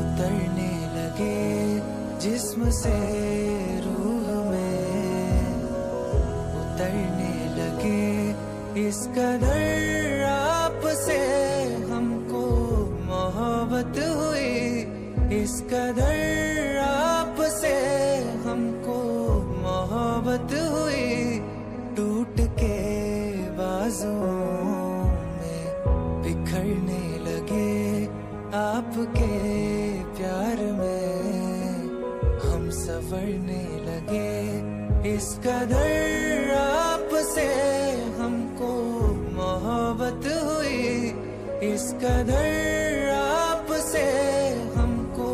उतरने 0.02 0.72
लगे। 0.96 1.52
जिस्म 2.18 2.70
से 2.70 3.31
इस 8.72 8.98
कदर 9.06 10.22
आपसे 10.26 11.16
हमको 11.90 12.44
मोहब्बत 13.08 13.98
हुई। 14.10 15.36
इस 15.40 15.60
कदर 15.70 16.78
आपसे 16.84 17.74
हमको 18.46 18.96
मोहब्बत 19.64 20.54
हुई। 20.72 21.38
टूट 21.96 22.40
के 22.60 22.78
बाजों 23.60 24.16
में 25.36 25.62
बिखरने 26.24 27.04
लगे 27.28 28.04
आपके 28.56 29.32
प्यार 30.16 30.64
में। 30.80 31.12
हम 32.44 32.70
सफरने 32.80 33.64
लगे 33.86 35.14
इस 35.14 35.34
कदर 35.46 36.01
कदर 42.02 43.10
आपसे 43.14 44.02
हमको 44.76 45.28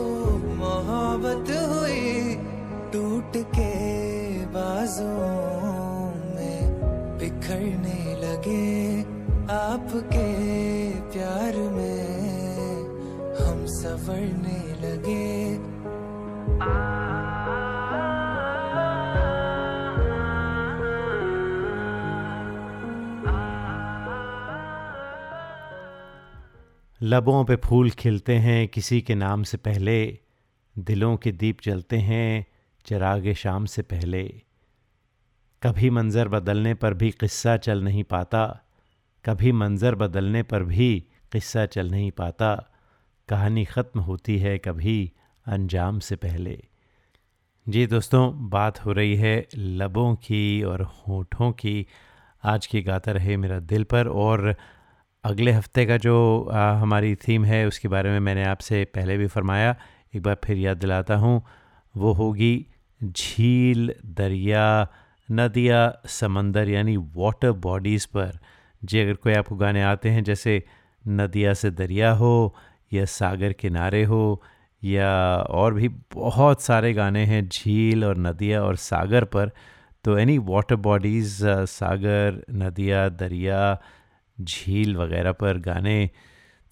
मोहब्बत 0.56 1.50
हुई 1.70 2.34
टूट 2.92 3.36
के 3.54 3.72
बाजों 4.56 5.14
में 6.34 6.58
बिखरने 7.20 8.00
लगे 8.24 8.68
आपके 9.56 10.28
प्यार 11.12 11.56
में 11.76 12.84
हम 13.40 13.64
सवरने 13.78 14.60
लगे। 14.84 15.26
आ 16.68 16.97
लबों 27.08 27.44
पे 27.44 27.56
फूल 27.56 27.90
खिलते 27.90 28.34
हैं, 28.34 28.68
किसी 28.68 29.00
के 29.00 29.14
नाम 29.14 29.42
से 29.42 29.56
पहले। 29.56 30.18
दिलों 30.78 31.16
के 31.16 31.32
दीप 31.32 31.58
जलते 31.62 31.98
हैं, 31.98 32.46
चिराग 32.86 33.32
शाम 33.32 33.64
से 33.64 33.82
पहले। 33.82 34.42
कभी 35.62 35.90
मंज़र 35.90 36.28
बदलने 36.28 36.74
पर 36.74 36.94
भी 36.94 37.10
किस्सा 37.10 37.56
चल 37.56 37.82
नहीं 37.82 38.04
पाता। 38.04 38.60
कभी 39.24 39.52
मंज़र 39.52 39.94
बदलने 39.94 40.42
पर 40.42 40.62
भी 40.62 41.04
किस्सा 41.32 41.66
चल 41.66 41.90
नहीं 41.90 42.10
पाता। 42.10 42.72
कहानी 43.28 43.64
ख़त्म 43.64 44.00
होती 44.00 44.38
है 44.38 44.58
कभी 44.58 45.12
अंजाम 45.46 45.98
से 45.98 46.16
पहले। 46.16 46.64
जी 47.68 47.86
दोस्तों, 47.86 48.50
बात 48.50 48.84
हो 48.84 48.92
रही 48.92 49.16
है 49.16 49.48
लबों 49.56 50.14
की 50.14 50.62
और 50.62 50.82
होठों 50.82 51.52
की। 51.52 51.86
आज 52.44 52.66
की 52.66 52.82
गाता 52.82 53.12
रहे 53.12 53.36
मेरा 53.36 53.58
दिल 53.58 53.84
पर 53.84 54.08
और 54.08 54.56
अगले 55.28 55.52
हफ़्ते 55.52 55.84
का 55.86 55.96
जो 55.96 56.14
आ, 56.52 56.72
हमारी 56.80 57.14
थीम 57.16 57.44
है 57.44 57.66
उसके 57.66 57.88
बारे 57.88 58.10
में 58.10 58.20
मैंने 58.20 58.44
आपसे 58.44 58.84
पहले 58.94 59.16
भी 59.18 59.26
फरमाया। 59.26 59.74
एक 60.14 60.22
बार 60.22 60.36
फिर 60.44 60.56
याद 60.56 60.76
दिलाता 60.76 61.16
हूँ 61.16 61.42
वो 61.94 62.12
होगी 62.12 62.54
झील 63.00 63.92
दरिया 64.20 64.64
नदिया 65.28 65.80
समंदर 66.08 66.68
यानी 66.68 66.96
वाटर 67.16 67.52
बॉडीज़ 67.66 68.06
पर। 68.14 68.38
जी 68.82 69.00
अगर 69.00 69.14
कोई 69.14 69.32
आपको 69.32 69.56
गाने 69.56 69.82
आते 69.82 70.10
हैं 70.10 70.24
जैसे 70.24 70.62
नदिया 71.04 71.54
से 71.54 71.70
दरिया 71.70 72.12
हो 72.22 72.32
या 72.92 73.04
सागर 73.18 73.52
किनारे 73.52 74.02
हो 74.04 74.22
या 74.82 75.12
और 75.60 75.74
भी 75.74 75.88
बहुत 76.14 76.62
सारे 76.62 76.92
गाने 76.94 77.24
हैं 77.26 77.46
झील 77.48 78.04
और 78.04 78.18
नदिया 78.18 78.62
और 78.64 78.76
सागर 78.76 79.24
पर 79.36 79.50
तो 80.04 80.18
एनी 80.18 80.38
वाटर 80.48 80.76
बॉडीज़ 80.88 81.38
सागर 81.76 82.42
नदिया 82.54 83.08
दरिया 83.08 83.60
झील 84.40 84.96
वगैरह 84.96 85.32
पर 85.32 85.58
गाने, 85.60 86.10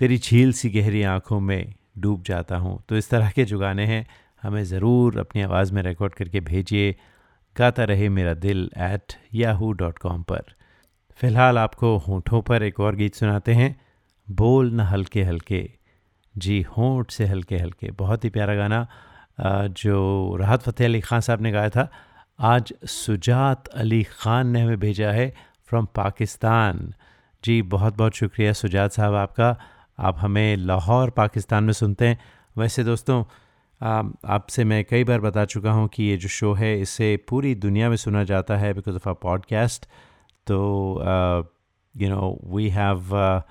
तेरी 0.00 0.18
झील 0.18 0.52
सी 0.52 0.70
गहरी 0.70 1.02
आँखों 1.05 1.40
में 1.40 1.74
डूब 1.98 2.22
जाता 2.26 2.57
हूँ। 2.57 2.83
तो 2.88 2.96
इस 2.96 3.11
तरह 3.11 3.31
के 3.31 3.44
जो 3.44 3.59
गाने 3.59 3.87
हैं, 3.87 4.07
हमें 4.42 4.62
ज़रूर 4.64 5.18
अपनी 5.18 5.42
आवाज़ 5.42 5.72
में 5.74 5.83
रिकॉर्ड 5.83 6.14
करके 6.14 6.40
भेजिए। 6.42 6.94
गाता 7.57 7.85
रहे 7.85 8.09
मेरा 8.09 8.35
दिल 8.37 8.70
एट 8.79 9.12
याहू 9.35 9.72
डॉट 9.74 9.98
कॉम 9.98 10.22
पर। 10.22 10.55
फ़िलहाल 11.20 11.59
आपको 11.59 11.96
होठों 11.98 12.40
पर 12.42 12.62
एक 12.62 12.81
और 12.81 12.96
गीत 12.96 13.14
सुनाते 13.14 13.55
हैं। 13.55 13.74
बोल 14.29 14.70
न 14.72 14.81
हल्के 14.83 15.22
हल्के, 15.22 15.68
जी 16.35 16.61
होंठ 16.70 17.11
से 17.11 17.26
हल्के 17.26 17.57
हल्के। 17.57 17.90
बहुत 17.92 18.24
ही 18.24 18.31
प्यारा 18.31 18.55
गाना 18.55 18.87
जो 19.40 20.37
राहत 20.40 20.62
फ़तेह 20.62 20.87
अली 20.87 21.00
ख़ान 21.00 21.20
साहब 21.20 21.42
ने 21.42 21.52
गाया 21.52 21.68
था। 21.70 21.88
आज 22.38 22.72
सुजात 22.87 23.68
अली 23.74 24.02
ख़ान 24.02 24.48
ने 24.48 24.61
हमें 24.61 24.79
भेजा 24.81 25.11
है 25.12 25.33
फ्रॉम 25.68 25.87
पाकिस्तान 25.94 26.92
जी 27.46 27.61
बहुत 27.62 27.96
बहुत 27.96 28.14
शुक्रिया 28.14 28.52
सुजात 28.52 28.92
साहब 28.92 29.14
आपका। 29.14 29.56
आप 29.98 30.16
हमें 30.18 30.56
लाहौर, 30.56 31.11
पाकिस्तान 31.11 31.64
में 31.64 31.72
सुनते 31.72 32.06
हैं। 32.09 32.18
वैसे 32.59 32.85
दोस्तों 32.85 33.22
आपसे 33.80 34.64
मैं 34.64 34.85
कई 34.85 35.04
बार 35.04 35.20
बता 35.20 35.44
चुका 35.44 35.72
हूँ 35.72 35.87
कि 35.94 36.04
ये 36.04 36.16
जो 36.16 36.28
शो 36.28 36.52
है, 36.54 36.80
इसे 36.80 37.16
पूरी 37.28 37.54
दुनिया 37.54 37.88
में 37.88 37.96
सुना 37.96 38.24
जाता 38.24 38.56
है 38.56 38.72
बिकॉज़ 38.74 38.96
ऑफ़ 38.96 39.09
आ 39.09 39.12
पॉडकास्ट 39.22 39.87
तो 40.46 40.59
you 41.94 42.09
know 42.09 42.38
we 42.54 42.68
have 42.70 43.42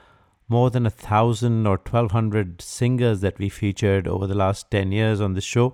more 0.49 0.69
than 0.73 0.87
a 0.87 0.93
thousand 1.05 1.67
or 1.69 1.77
1200 1.79 2.49
singers 2.63 3.21
that 3.21 3.39
we 3.43 3.47
featured 3.59 4.09
over 4.15 4.27
the 4.31 4.35
last 4.41 4.69
10 4.73 4.91
years 4.97 5.23
on 5.27 5.37
this 5.37 5.47
show 5.53 5.69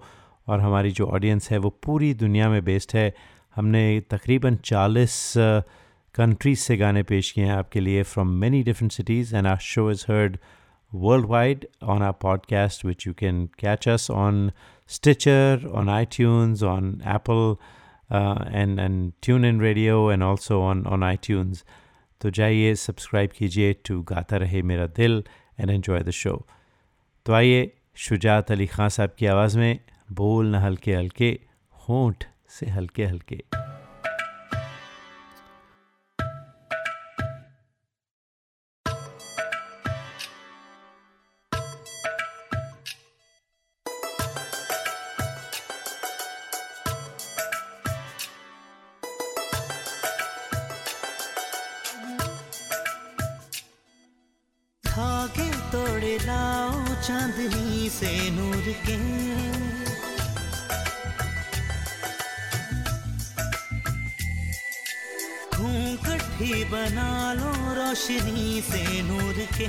और 0.48 0.60
हमारी 0.60 0.92
जो 0.92 1.08
ऑडियंस 1.08 1.50
है, 1.52 1.58
वो 1.58 1.70
पूरी 1.86 2.14
दुनिया 2.14 2.50
में 2.50 2.64
बेस्ड 2.66 2.96
है। 2.96 3.14
हमने 3.56 3.84
तकरीबन 4.12 4.56
40 4.66 5.18
कंट्रीज़ 6.16 6.60
से 6.60 6.78
गाने 6.78 7.04
पेश 7.04 7.32
किए 7.32 7.46
हैं 7.46 7.52
आपके 7.52 7.80
लिए 7.80 8.04
from 8.04 8.28
many 8.28 8.64
different 8.64 8.92
cities 8.92 9.36
and 9.36 9.48
our 9.48 9.58
show 9.58 9.92
is 9.92 10.06
heard 10.10 10.38
worldwide 10.96 11.64
on 11.84 12.02
our 12.02 12.14
podcast, 12.26 12.86
which 12.86 13.08
you 13.08 13.14
can 13.24 14.12
on 14.12 14.52
Stitcher 14.88 15.70
on 15.72 15.90
iTunes 16.06 16.64
on 16.64 17.02
Apple 17.06 17.56
and 18.56 18.80
and 18.80 19.14
tune 19.24 19.52
and 19.52 19.62
radio 19.62 20.12
and 20.12 20.24
also 20.24 20.62
on 20.62 20.86
on 20.86 21.04
iTunes 21.16 21.66
तो 22.22 22.30
जाइए 22.30 22.76
subscribe 22.76 23.30
कीजिए 23.30 23.74
to 23.74 24.02
गाता 24.02 24.38
रहे 24.38 24.62
मेरा 24.62 24.88
दिल 24.88 25.24
and 25.60 25.70
enjoy 25.70 26.04
the 26.04 26.10
show 26.10 26.48
तो 27.26 27.34
आइए 27.34 27.72
शुजात 27.96 28.52
अली 28.52 28.68
खां 28.68 28.90
साहब 28.90 29.16
की 29.18 29.26
आवाज़ 29.26 29.60
में 29.60 29.80
बोल 30.12 30.48
न 30.48 30.56
हल्के 30.56 30.96
हल्के 30.96 31.40
होंठ 31.90 32.24
से 32.50 32.66
हल्के 32.66 33.06
हल्के। 33.06 33.44
घूंघट 65.62 66.22
बना 66.72 67.34
लो 67.34 67.52
रोशनी 67.76 68.62
से 68.62 69.02
नूर 69.02 69.38
के। 69.58 69.68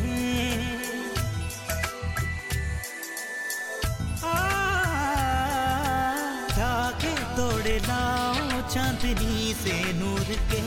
धागे 6.57 7.14
तोड़े 7.37 7.76
लाओ 7.78 8.61
चांदनी 8.68 9.55
से 9.55 9.76
नूर 9.92 10.35
के। 10.52 10.62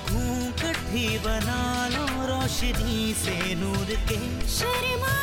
घूंघट 0.00 0.80
बना 1.26 1.60
लो 1.88 2.06
रोशनी 2.26 3.14
से 3.14 3.54
नूर 3.54 3.94
के। 4.08 4.20
शर्मा 4.48 5.16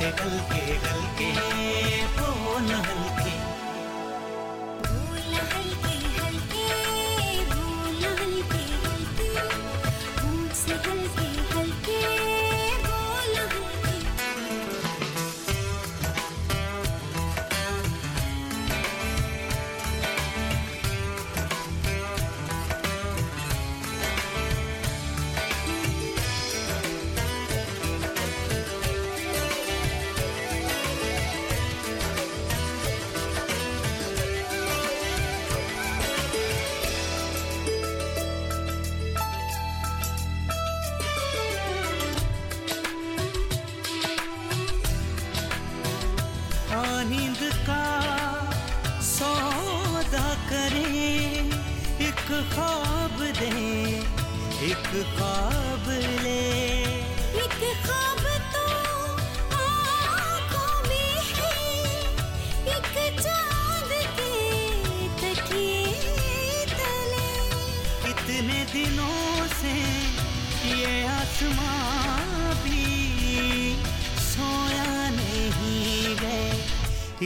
हल्के 0.00 0.62
हल्के 0.86 2.05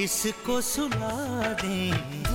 इसको 0.03 0.61
सुला 0.73 1.15
दें 1.63 2.31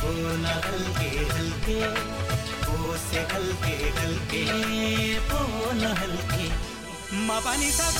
बोल 0.00 0.44
हल्के 0.46 1.08
हल्के 1.34 1.78
ओ 2.72 2.96
से 3.04 3.20
हल्के 3.32 3.74
हल्के 3.98 4.42
बोला 5.30 5.92
हल्के 6.00 6.48
मपानी 7.28 7.70
सा 7.78 7.90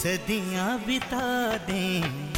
सदियाँ 0.00 0.78
बिता 0.86 1.56
दें। 1.68 2.29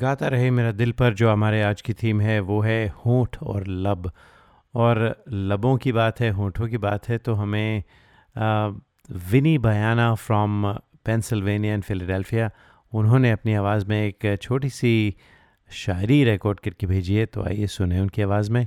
गाता 0.00 0.28
रहे 0.28 0.50
मेरा 0.50 0.72
दिल 0.72 0.92
पर, 0.92 1.14
जो 1.14 1.30
हमारे 1.30 1.62
आज 1.62 1.80
की 1.82 1.92
थीम 1.92 2.20
है, 2.20 2.38
वो 2.40 2.60
है 2.60 2.88
होंठ 3.04 3.36
और 3.42 3.66
लब। 3.66 4.10
और 4.74 5.24
लबों 5.28 5.76
की 5.76 5.92
बात 5.92 6.20
है, 6.20 6.30
होंठों 6.30 6.68
की 6.68 6.78
बात 6.78 7.08
है 7.08 7.18
तो 7.18 7.34
हमें 7.34 7.82
Vini 9.30 9.56
Bayana 9.58 10.14
from 10.14 10.72
Pennsylvania 11.04 11.74
and 11.74 11.82
Philadelphia. 11.82 12.50
उन्होंने 12.92 13.30
अपनी 13.30 13.54
आवाज़ 13.54 13.86
में 13.86 13.98
एक 14.06 14.38
छोटी 14.42 14.68
सी 14.68 15.14
शायरी 15.70 16.22
रिकॉर्ड 16.24 16.60
करके 16.60 16.86
भेजी 16.86 17.14
है 17.14 17.26
तो 17.26 17.42
आइए 17.42 17.66
सुने 17.66 18.00
उनकी 18.00 18.22
आवाज़ 18.22 18.50
में। 18.50 18.66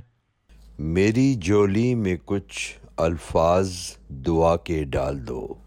मेरी 0.80 1.34
जोली 1.34 1.94
में 1.94 2.16
कुछ 2.18 2.78
अल्फाज 3.00 3.98
दुआ 4.12 4.56
के 4.56 4.84
डाल 4.84 5.18
दो। 5.20 5.58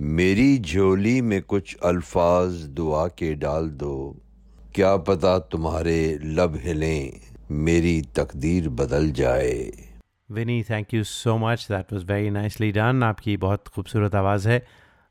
मेरी 0.00 0.58
झोली 0.58 1.20
में 1.20 1.42
कुछ 1.42 1.76
अल्फाज 1.84 2.62
दुआ 2.76 3.06
के 3.08 3.34
डाल 3.34 3.68
दो। 3.70 4.20
क्या 4.74 4.96
पता 4.96 5.38
तुम्हारे 5.38 6.18
लब 6.24 6.56
हिलें 6.56 7.20
मेरी 7.50 8.02
तकदीर 8.02 8.68
बदल 8.68 9.10
जाए। 9.10 9.70
Vini 10.30 10.62
thank 10.62 10.94
you 10.94 11.04
so 11.04 11.38
much 11.38 11.66
that 11.70 11.92
was 11.92 12.04
very 12.04 12.30
nicely 12.30 12.72
done 12.72 13.02
आपकी 13.02 13.36
बहुत 13.36 13.68
खूबसूरत 13.68 14.14
आवाज़ 14.14 14.48
है। 14.48 14.66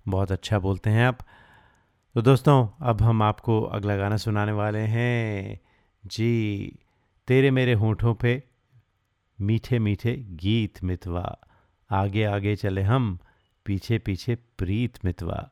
बहुत 0.08 0.32
अच्छा 0.32 0.60
बोलते 0.60 0.89
हैं 0.89 1.06
आप। 1.06 1.17
तो 2.15 2.21
दोस्तों, 2.21 2.67
अब 2.82 3.02
हम 3.02 3.23
आपको 3.23 3.62
अगला 3.62 3.97
गाना 3.97 4.17
सुनाने 4.17 4.52
वाले 4.52 4.80
हैं। 4.80 5.60
जी, 6.06 6.76
तेरे 7.28 7.52
मेरे 7.52 7.73
होठों 7.73 8.13
पे 8.13 8.43
मीठे 9.41 9.80
मीठे 9.80 10.15
गीत 10.17 10.84
मितवा। 10.84 11.38
आगे 11.91 12.23
आगे 12.23 12.56
चले 12.56 12.82
हम, 12.82 13.19
पीछे 13.65 13.97
पीछे 13.97 14.36
प्रीत 14.36 15.06
मितवा। 15.06 15.49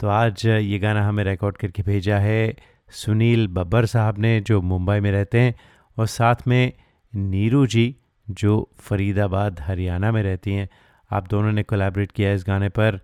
तो 0.00 0.08
आज 0.08 0.46
ये 0.46 0.78
गाना 0.78 1.08
हमें 1.08 1.24
रिकॉर्ड 1.24 1.56
करके 1.56 1.82
भेजा 1.82 2.18
है। 2.18 2.71
सुनील 2.92 3.48
बब्बर 3.48 3.86
साहब 3.86 4.18
ने 4.18 4.40
जो 4.40 4.62
मुंबई 4.62 5.00
में 5.00 5.12
रहते 5.12 5.40
हैं 5.40 5.54
और 5.98 6.06
साथ 6.06 6.34
में 6.46 6.72
नीरू 7.14 7.66
जी 7.66 7.96
जो 8.30 8.70
फरीदाबाद 8.80 9.60
हरियाणा 9.60 10.12
में 10.12 10.22
रहती 10.22 10.52
हैं। 10.52 10.68
आप 11.10 11.28
दोनों 11.28 11.52
ने 11.52 11.62
कोलैबोरेट 11.62 12.12
किया 12.12 12.32
इस 12.32 12.44
गाने 12.46 12.68
पर। 12.68 13.00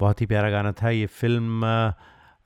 बहुत 0.00 0.20
ही 0.20 0.26
प्यारा 0.26 0.50
गाना 0.50 0.72
था। 0.72 0.90
ये 0.90 1.06
फ़िल्म 1.06 1.62
अ, 1.66 1.92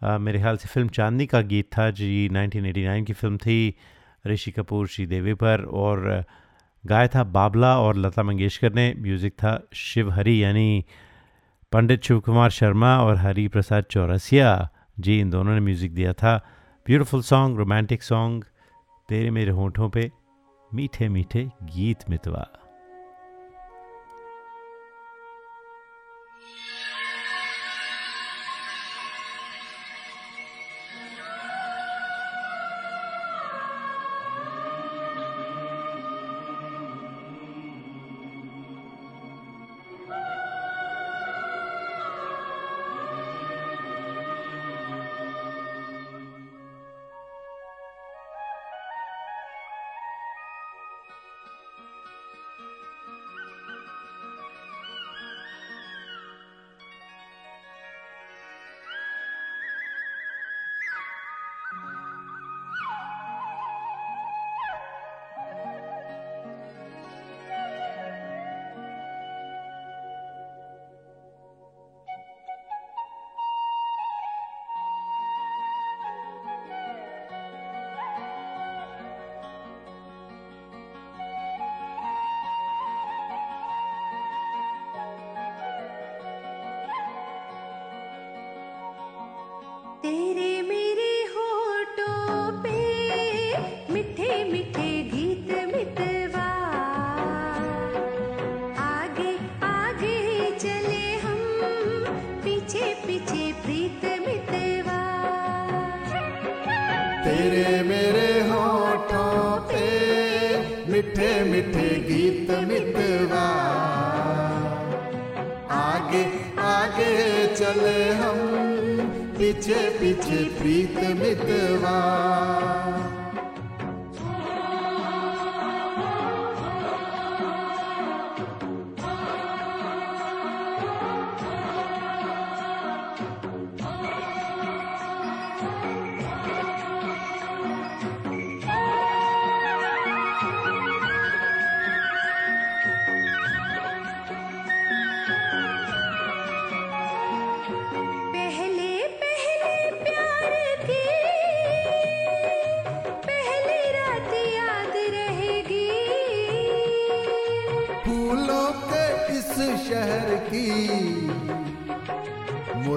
अ, 0.03 0.18
मेरे 0.18 0.38
ख्याल 0.38 0.57
से 0.57 0.68
फ़िल्म 0.68 0.88
चांदनी 0.88 1.27
का 1.27 1.40
गीत 1.40 1.79
था 1.79 1.90
जी 1.90 2.29
1989 2.29 3.05
की 3.05 3.12
फ़िल्म 3.12 3.37
थी 3.37 3.74
ऋषि 4.27 4.51
कपूर 4.51 4.88
श्रीदेवी 4.88 5.35
पर। 5.35 5.64
और 5.64 6.24
गाया 6.87 7.09
था 7.09 7.24
बाबला 7.24 7.79
और 7.79 7.96
लता 7.96 8.22
मंगेशकर 8.22 8.72
ने। 8.72 8.94
म्यूज़िक 8.98 9.33
था 9.33 9.68
शिव 9.74 10.11
हरी 10.11 10.42
यानी 10.42 10.85
पंडित 11.72 12.03
शिव 12.03 12.20
कुमार 12.20 12.51
शर्मा 12.51 12.98
और 12.98 13.16
हरी 13.16 13.48
प्रसाद 13.48 13.85
चौरसिया। 13.85 14.68
जी 15.01 15.20
इन 15.20 15.31
दोनों 15.31 15.55
ने 15.55 15.61
म्यूज़िक 15.61 15.94
दिया 15.94 16.12
था। 16.12 16.46
ब्यूटीफुल 16.86 17.20
सॉन्ग 17.20 17.58
रोमांटिक 17.58 18.02
सॉन्ग 18.02 18.44
तेरे 19.08 19.30
मेरे 19.30 19.50
होठों 19.50 19.88
पे 19.88 20.10
मीठे 20.74 21.08
मीठे 21.08 21.44
गीत 21.62 22.08
मितवा। 22.10 22.44
तेरे 90.08 90.47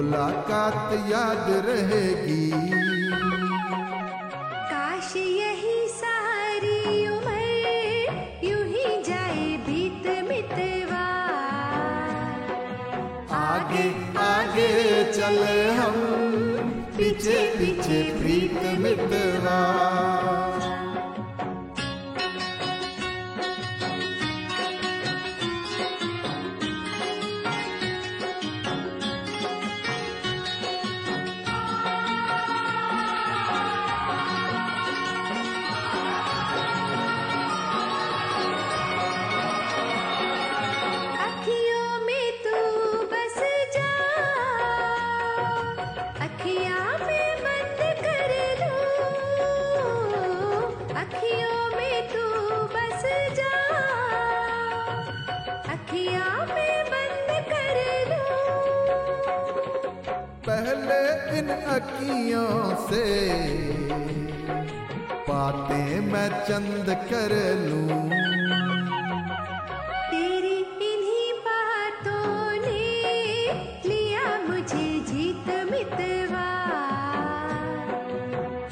मुलाकात 0.02 0.92
याद 1.10 1.46
रहेगी। 1.66 2.61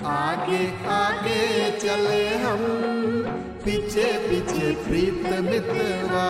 आगे 0.08 0.66
आगे 0.90 1.70
चले 1.78 2.28
हम 2.42 2.60
पीछे 3.64 4.04
पीछे 4.28 4.70
प्रीत 4.84 5.26
मितवा 5.48 6.24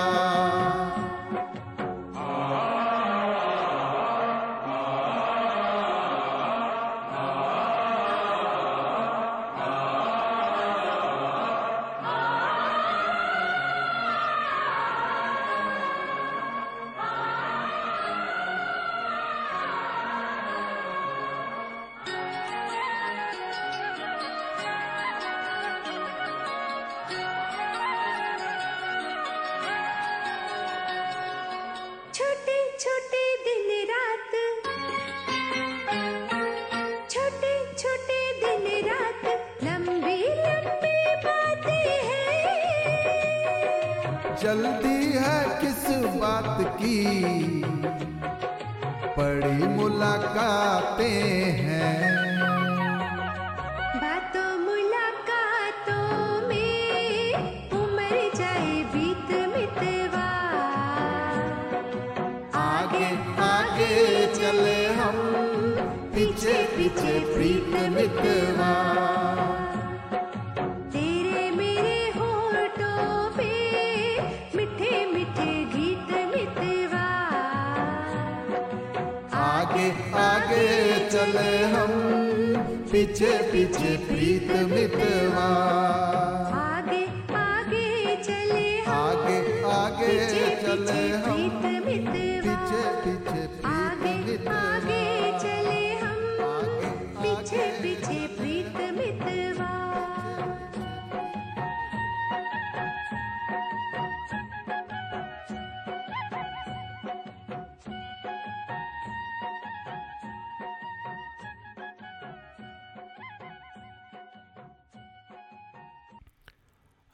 चले 90.31 90.55
पीछे 90.63 91.03
हम 91.27 92.30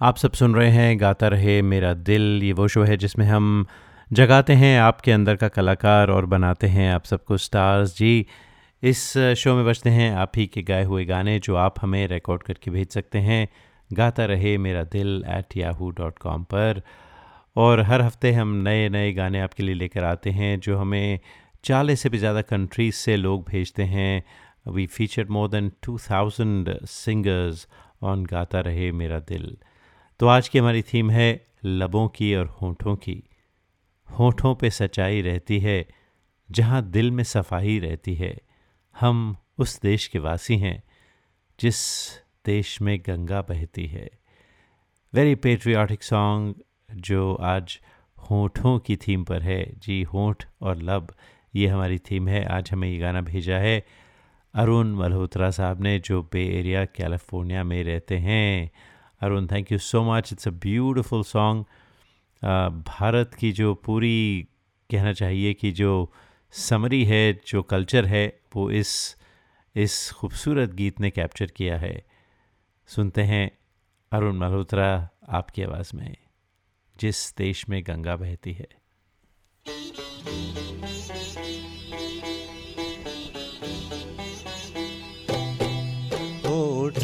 आप 0.01 0.17
सब 0.17 0.33
सुन 0.33 0.55
रहे 0.55 0.71
हैं 0.71 1.01
गाता 1.01 1.29
रहे 1.29 1.63
मेरा 1.63 1.95
दिल। 1.95 2.41
ये 2.45 2.53
वो 2.53 2.69
शो 2.69 2.83
है 2.83 2.97
जिसमें 2.97 3.27
हम 3.27 3.67
जगाते 4.13 4.53
हैं 4.53 4.81
आपके 4.81 5.13
अंदर 5.13 5.37
का 5.37 5.49
कलाकार 5.49 6.11
और 6.11 6.27
बनाते 6.27 6.67
हैं 6.67 6.93
आप 6.95 7.05
सबको 7.05 7.37
स्टार्स। 7.37 7.97
जी, 7.99 8.27
इस 8.83 9.19
शो 9.19 9.55
में 9.55 9.67
बजते 9.67 9.91
हैं 9.91 10.15
आप 10.15 10.33
ही 10.37 10.47
के 10.47 10.63
गाए 10.63 10.85
हुए 10.85 11.05
गाने 11.05 11.39
जो 11.39 11.57
आप 11.57 11.75
हमें 11.81 12.09
रिकॉर्ड 12.09 12.43
करके 12.43 12.71
भेज 12.71 12.89
सकते 12.89 13.19
हैं। 13.19 13.49
गाता 13.93 14.25
रहे 14.25 14.59
मेरा 14.59 14.83
दिल 14.83 15.25
एट 15.29 15.57
याहू 15.57 15.91
डॉट 15.91 16.19
कॉम 16.19 16.43
पर। 16.43 16.83
और 17.57 17.81
हर 17.81 18.03
हफ़्ते 18.03 18.33
हम 18.33 18.55
नए 18.55 18.89
नए 18.89 19.13
गाने 19.13 19.41
आपके 19.41 19.63
लिए 19.63 19.75
लेकर 19.75 20.05
आते 20.05 20.31
हैं 20.31 20.61
जो 20.61 20.79
हमें 20.79 21.19
चालीस 21.65 22.01
से 22.01 22.09
भी 22.09 22.19
ज़्यादा 22.19 22.43
कंट्रीज़ 22.43 22.95
से 22.95 23.17
लोग 23.17 23.49
भेजते 23.49 23.83
हैं। 23.83 24.23
We 24.69 24.87
more 25.01 25.27
more 25.27 25.49
than 25.55 25.71
2000 25.87 26.69
singers 26.87 27.67
on 28.05 28.31
गाता 28.33 28.61
रहे 28.61 28.93
मेरा 28.93 29.19
दिल। 29.19 29.57
तो 30.21 30.27
आज 30.27 30.49
की 30.49 30.59
हमारी 30.59 30.83
थीम 30.83 31.11
है 31.11 31.47
लबों 31.65 32.09
की 32.09 32.35
और 32.35 32.47
होठों 32.47 32.97
की। 32.97 33.23
होठों 34.19 34.55
पे 34.55 34.71
सच्चाई 34.71 35.21
रहती 35.21 35.59
है, 35.59 35.87
जहाँ 36.51 36.91
दिल 36.91 37.11
में 37.11 37.25
सफ़ाई 37.25 37.79
रहती 37.79 38.15
है। 38.15 38.41
हम 39.01 39.37
उस 39.59 39.81
देश 39.81 40.07
के 40.07 40.19
वासी 40.19 40.59
हैं, 40.59 40.83
जिस 41.61 41.77
देश 42.47 42.83
में 42.83 43.01
गंगा 43.07 43.43
बहती 43.43 43.87
है। 43.87 44.11
वेरी 45.15 45.35
पेट्रियाटिक 45.35 46.03
सॉन्ग 46.03 46.55
जो 46.95 47.35
आज 47.35 47.81
होठों 48.31 48.79
की 48.79 48.97
थीम 48.97 49.25
पर 49.25 49.43
है। 49.43 49.75
जी, 49.79 50.03
होठ 50.03 50.45
और 50.61 50.77
लब, 50.77 51.15
ये 51.55 51.67
हमारी 51.67 51.99
थीम 51.99 52.29
है। 52.29 52.45
आज 52.45 52.71
हमें 52.73 52.89
ये 52.89 52.99
गाना 52.99 53.21
भेजा 53.21 53.57
है 53.57 53.87
अरुण 54.55 54.95
मल्होत्रा 54.95 55.51
साहब 55.51 55.83
ने, 55.83 55.99
जो 55.99 56.23
बे 56.23 56.59
एरिया, 56.59 56.85
कैलिफ़ोर्निया 56.85 57.65
में 57.65 57.85
रहते 57.85 58.19
हैं। 58.19 58.71
Arun 59.21 59.47
thank 59.47 59.73
you 59.73 59.79
so 59.79 60.03
much 60.05 60.33
it's 60.33 60.49
a 60.49 60.51
beautiful 60.51 61.23
song 61.23 61.65
Bharat 62.89 63.35
की 63.35 63.53
जो 63.53 63.75
पूरी 63.75 64.49
कहना 64.91 65.13
चाहिए 65.13 65.55
कि 65.55 65.73
जो 65.73 65.93
समरी 66.55 67.05
है 67.05 67.23
जो 67.47 67.63
कल्चर 67.63 68.07
है 68.07 68.27
वो 68.57 68.71
इस 68.71 68.93
इस 69.77 70.11
खूबसूरत 70.13 70.71
गीत 70.71 71.01
ने 71.01 71.11
कैप्चर 71.11 71.47
किया 71.47 71.79
है 71.79 71.97
सुनते 72.89 73.23
हैं 73.23 73.51
अरुण 74.13 74.37
मल्होत्रा 74.37 74.89
आपकी 75.29 75.63
आवाज़ 75.63 75.97
में 75.97 76.17
जिस 76.97 77.35
देश 77.39 77.69
में 77.69 77.83
गंगा 77.87 78.17
बहती 78.17 78.53
है 78.53 78.69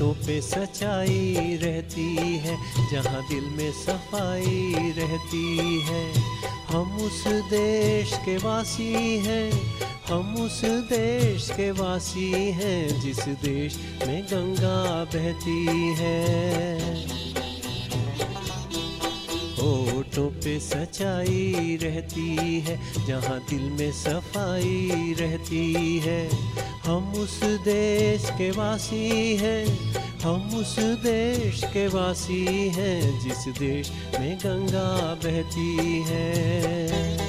होठों 0.02 0.26
पे 0.26 0.40
सच्चाई 0.42 1.58
रहती 1.62 2.14
है, 2.42 2.56
जहाँ 2.92 3.22
दिल 3.28 3.44
में 3.56 3.72
सफ़ाई 3.72 4.92
रहती 4.98 5.80
है। 5.80 6.02
हम 6.66 6.96
उस 6.96 7.22
देश 7.50 8.12
के 8.24 8.36
वासी 8.36 8.92
हैं, 9.26 9.50
हम 10.08 10.34
उस 10.36 10.60
देश 10.90 11.48
के 11.50 11.70
वासी 11.70 12.30
हैं, 12.52 13.00
जिस 13.00 13.24
देश 13.44 13.78
में 14.06 14.22
गंगा 14.24 15.04
बहती 15.14 15.94
है। 15.98 17.20
होठों 20.12 20.30
पे 20.44 20.58
सच्चाई 20.60 21.78
रहती 21.82 22.60
है, 22.60 22.76
जहाँ 23.06 23.38
दिल 23.50 23.62
में 23.70 23.92
सफ़ाई 23.92 25.14
रहती 25.20 25.98
है। 26.04 26.20
हम 26.86 27.12
उस 27.12 27.38
देश 27.64 28.28
के 28.30 28.50
वासी 28.50 29.36
हैं, 29.36 29.64
हम 30.20 30.54
उस 30.54 30.76
देश 31.04 31.64
के 31.64 31.86
वासी 31.88 32.44
हैं, 32.76 33.00
जिस 33.20 33.48
देश 33.58 33.92
में 34.20 34.36
गंगा 34.36 35.14
बहती 35.24 36.02
है। 36.08 37.21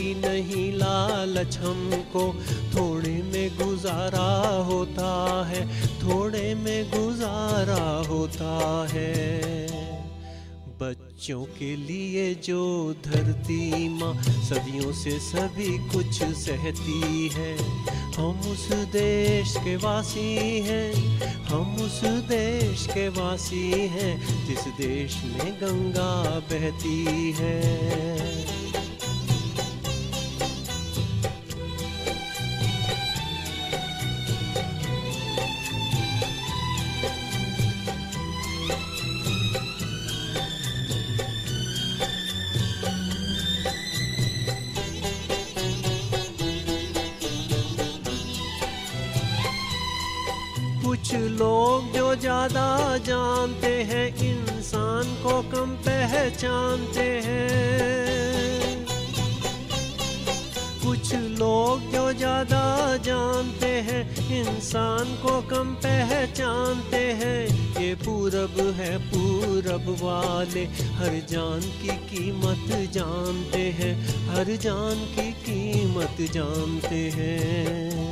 ज़्यादा 0.00 0.28
नहीं 0.28 0.72
लालच 0.72 1.58
हमको। 1.58 2.34
थोड़े 2.74 3.22
में 3.22 3.50
गुजारा 3.56 4.56
होता 4.56 5.46
है, 5.48 5.66
थोड़े 5.98 6.54
में 6.54 6.90
गुजारा 6.90 8.08
होता 8.08 8.86
है। 8.92 9.68
बच्चों 10.82 11.44
के 11.44 11.76
लिए 11.76 12.34
जो 12.34 12.94
धरती 13.06 13.88
माँ, 13.88 14.22
सदियों 14.22 14.92
से 14.92 15.18
सभी 15.18 15.78
कुछ 15.78 16.22
सहती 16.22 17.28
है। 17.28 17.56
हम 18.16 18.40
उस 18.40 18.68
देश 18.72 19.56
के 19.56 19.76
वासी 19.76 20.60
हैं, 20.60 20.94
हम 21.44 21.74
उस 21.74 22.00
देश 22.04 22.86
के 22.86 23.08
वासी 23.08 23.70
हैं, 23.70 24.46
जिस 24.46 24.58
देश 24.58 25.22
में 25.24 25.52
गंगा 25.52 26.40
बहती 26.52 27.32
है। 27.32 28.59
पहचानते 56.40 57.02
हैं। 57.24 58.86
कुछ 60.84 61.12
लोग 61.38 61.80
जो 61.92 62.12
ज़्यादा 62.12 62.62
जानते 62.96 63.66
हैं, 63.66 64.00
इंसान 64.38 65.12
को 65.22 65.40
कम 65.50 65.74
पहचानते 65.84 67.02
हैं। 67.20 67.42
ये 67.80 67.94
पूरब 67.94 68.56
है, 68.76 68.96
पूरब 69.10 69.90
वाले, 70.02 70.64
हर 70.96 71.20
जान 71.30 71.60
की 71.82 71.96
कीमत 72.08 72.72
जानते 72.92 73.62
हैं। 73.78 73.94
हर 74.28 74.56
जान 74.56 75.04
की 75.14 75.30
कीमत 75.42 76.30
जानते 76.32 77.02
हैं। 77.10 78.08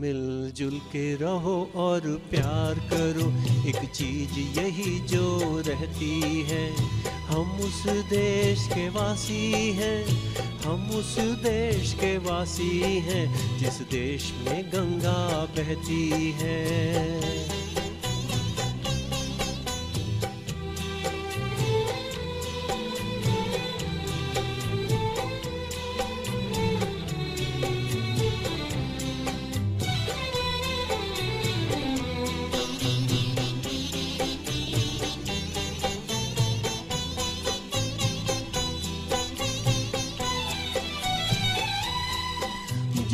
मिलजुल 0.00 0.78
के 0.90 1.14
रहो 1.14 1.56
और 1.76 2.00
प्यार 2.30 2.74
करो, 2.90 3.30
एक 3.68 3.90
चीज़ 3.94 4.38
यही 4.58 4.98
जो 5.06 5.62
रहती 5.66 6.42
है। 6.42 6.66
हम 7.28 7.60
उस 7.60 7.82
देश 8.10 8.66
के 8.66 8.88
वासी 8.88 9.72
हैं, 9.72 10.04
हम 10.64 10.90
उस 10.90 11.18
देश 11.18 11.92
के 11.94 12.16
वासी 12.18 12.78
हैं, 12.80 13.58
जिस 13.58 13.80
देश 13.90 14.32
में 14.44 14.64
गंगा 14.68 15.44
बहती 15.56 16.34
है। 16.40 17.57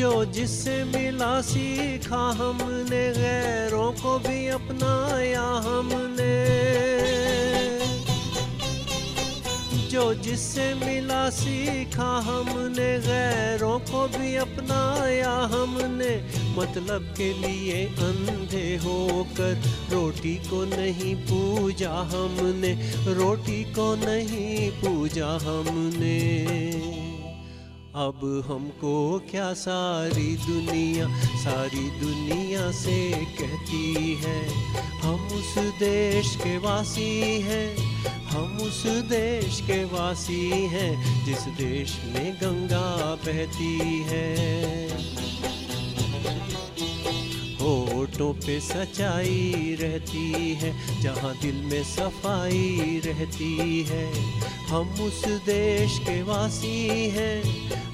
जो 0.05 0.24
जिससे 0.24 0.84
मिला 0.84 1.40
सीखा 1.40 2.30
हमने, 2.30 3.12
गैरों 3.12 3.92
को 3.92 4.18
भी 4.18 4.48
अपनाया 4.48 5.42
हमने। 5.42 6.44
जो 9.88 10.14
जिससे 10.14 10.74
मिला 10.74 11.30
सीखा 11.30 12.18
हमने, 12.18 12.98
गैरों 12.98 13.78
को 13.78 14.09
भी 14.09 14.36
अपनाया 14.36 15.32
हमने। 15.32 16.24
मतलब 16.59 17.14
के 17.16 17.32
लिए 17.32 17.86
अंधे 17.86 18.76
होकर 18.76 19.62
रोटी 19.92 20.34
को 20.34 20.64
नहीं 20.64 21.16
पूजा 21.16 21.92
हमने, 21.92 22.74
रोटी 23.14 23.64
को 23.64 23.94
नहीं 23.94 24.70
पूजा 24.70 25.28
हमने। 25.28 27.03
अब 27.95 28.45
हमको 28.47 29.18
क्या 29.30 29.53
सारी 29.55 30.36
दुनिया 30.36 31.07
सारी 31.36 31.90
दुनिया 32.01 32.70
से 32.70 32.97
कहती 33.11 34.14
है? 34.14 34.40
हम 35.01 35.26
उस 35.26 35.55
देश 35.78 36.36
के 36.36 36.59
वासी 36.59 37.40
हैं, 37.40 37.76
हम 38.26 38.57
उस 38.57 38.82
देश 38.86 39.61
के 39.61 39.84
वासी 39.84 40.51
हैं, 40.66 41.24
जिस 41.24 41.42
देश 41.57 42.01
में 42.05 42.34
गंगा 42.34 43.14
बहती 43.14 44.03
है। 44.07 45.23
होठों 48.14 48.32
पे 48.46 48.58
सच्चाई 48.60 49.76
रहती 49.80 50.54
है, 50.54 50.70
जहाँ 51.02 51.34
दिल 51.42 51.54
में 51.64 51.82
सफ़ाई 51.84 53.00
रहती 53.06 53.82
है। 53.82 54.06
हम 54.66 54.88
उस 55.02 55.24
देश 55.46 55.98
के 55.98 56.22
वासी 56.22 57.08
हैं, 57.08 57.42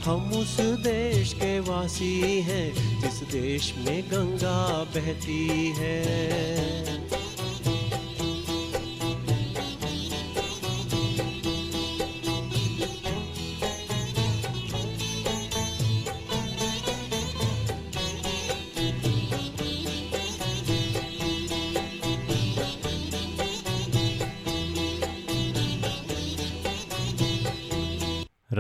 हम 0.05 0.31
उस 0.33 0.57
देश 0.85 1.33
के 1.33 1.59
वासी 1.61 2.41
हैं, 2.41 3.01
जिस 3.01 3.23
देश 3.33 3.75
में 3.79 4.03
गंगा 4.11 4.85
बहती 4.95 5.73
है। 5.79 7.00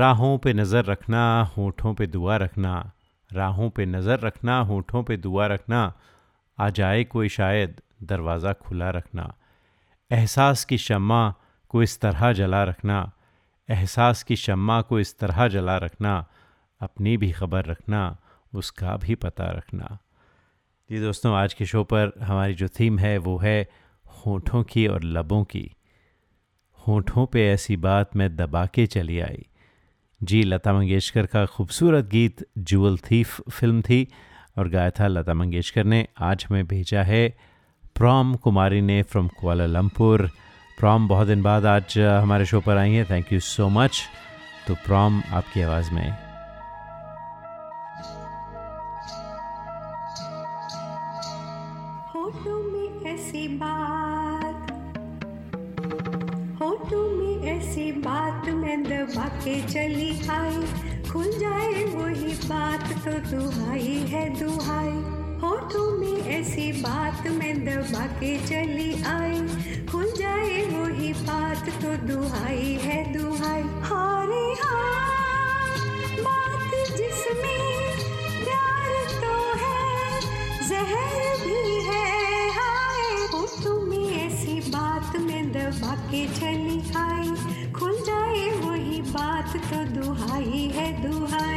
राहों 0.01 0.38
पे 0.38 0.53
नज़र 0.53 0.84
रखना, 0.84 1.42
होठों 1.42 1.94
पे 1.94 2.07
दुआ 2.07 2.36
रखना, 2.36 2.92
राहों 3.32 3.70
पे 3.70 3.86
नज़र 3.86 4.20
रखना, 4.20 4.61
होठों 4.61 5.03
पे 5.03 5.16
दुआ 5.16 5.46
रखना, 5.46 5.94
आ 6.59 6.70
जाए 6.70 7.05
कोई 7.05 7.28
शायद, 7.28 7.80
दरवाज़ा 8.03 8.53
खुला 8.53 8.90
रखना। 8.90 9.34
एहसास 10.12 10.64
की 10.64 10.78
शम्मा 10.78 11.34
को 11.68 11.82
इस 11.82 12.01
तरह 12.01 12.32
जला 12.32 12.64
रखना, 12.64 13.12
एहसास 13.68 14.22
की 14.22 14.36
शम्मा 14.36 14.80
को 14.82 15.01
इस 15.01 15.18
तरह 15.18 15.48
जला 15.48 15.76
रखना, 15.76 16.26
अपनी 16.80 17.16
भी 17.16 17.32
खबर 17.32 17.64
रखना, 17.64 18.16
उसका 18.55 18.96
भी 18.96 19.14
पता 19.14 19.51
रखना। 19.51 19.98
जी 20.90 21.01
दोस्तों, 21.01 21.34
आज 21.34 21.55
के 21.55 21.66
शो 21.66 21.84
पर 21.84 22.12
हमारी 22.22 22.55
जो 22.55 22.68
थीम 22.68 22.98
है, 22.98 23.18
वो 23.18 23.38
है 23.38 23.68
होठों 24.07 24.62
की 24.62 24.86
और 24.86 25.03
लबों 25.03 25.44
की। 25.44 25.76
होठों 26.86 27.26
पे 27.26 27.51
ऐसी 27.51 27.76
बात 27.76 28.16
मैं 28.16 28.36
दबा 28.36 28.66
के 28.66 28.86
चली 28.86 29.20
आई। 29.20 29.46
जी, 30.20 30.42
लता 30.42 30.72
मंगेशकर 30.72 31.26
का 31.26 31.44
खूबसूरत 31.46 32.04
गीत 32.04 32.44
जुअल 32.58 32.96
थीफ 32.98 33.40
फ़िल्म 33.50 33.82
थी 33.82 34.06
और 34.58 34.68
गाया 34.68 34.90
था 34.90 35.06
लता 35.06 35.34
मंगेशकर 35.34 35.84
ने। 35.84 36.06
आज 36.20 36.46
हमें 36.48 36.66
भेजा 36.66 37.02
है 37.02 37.28
प्रॉम 37.94 38.34
कुमारी 38.34 38.80
ने 38.80 39.02
फ्रॉम 39.02 39.28
कोलालमपुर 39.40 40.28
प्रॉम, 40.78 41.08
बहुत 41.08 41.26
दिन 41.26 41.42
बाद 41.42 41.66
आज 41.66 41.98
हमारे 41.98 42.46
शो 42.46 42.60
पर 42.60 42.76
आई 42.76 42.92
हैं। 42.92 43.06
थैंक 43.10 43.32
यू 43.32 43.40
सो 43.40 43.68
मच 43.68 44.02
तो 44.66 44.74
प्रॉम, 44.74 45.22
आपकी 45.32 45.62
आवाज़ 45.62 45.90
में। 45.92 46.30
तो 63.01 63.12
दुहाई 63.30 63.94
है 64.09 64.22
दुहाई। 64.38 64.90
होठों 65.40 65.84
में 65.98 66.26
ऐसी 66.30 66.72
बात 66.72 67.26
मैं 67.28 67.55
दबा 67.64 68.05
के 68.18 68.32
चली 68.46 68.90
आई। 69.03 69.38
खुल 69.86 70.05
जाए 70.18 70.59
वही 70.66 71.12
बात 71.22 71.68
तो 71.82 71.94
दुहाई 72.07 72.78
है 72.82 72.98
दुहाई। 73.12 73.62
हारे 73.88 74.44
हाँ 74.61 75.76
बात 76.20 76.70
जिसमें 76.96 77.64
प्यार 78.44 78.92
तो 79.22 79.34
है, 79.62 80.20
जहर 80.68 81.46
भी 81.46 81.62
है। 81.88 82.09
बात 84.70 85.16
में 85.16 85.53
दबा 85.53 85.94
के 86.11 86.26
चली 86.28 86.78
आई। 86.96 87.72
खुल 87.72 87.96
जाए 88.01 88.48
वही 88.61 89.01
बात 89.03 89.57
तो 89.66 89.84
दुहाई 89.94 90.66
है 90.76 90.88
दुहाई। 91.03 91.49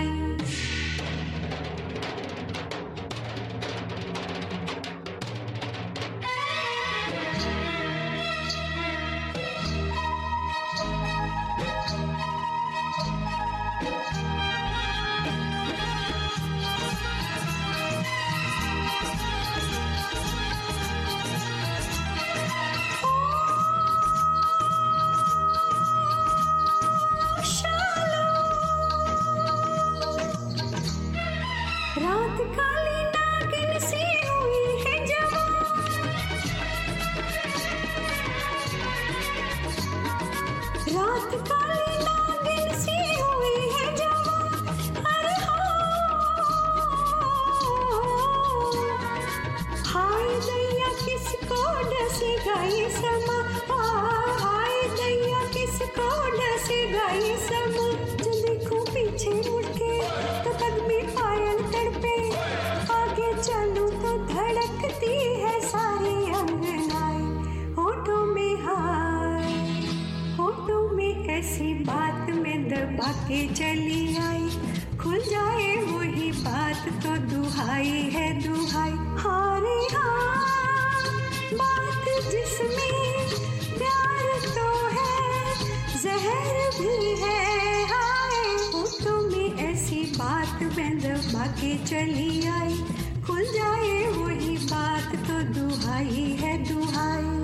खुल 93.27 93.43
जाए 93.43 94.07
वही 94.17 94.57
बात 94.71 95.15
तो 95.27 95.41
दुहाई 95.53 96.25
है 96.41 96.57
दुहाई। 96.67 97.42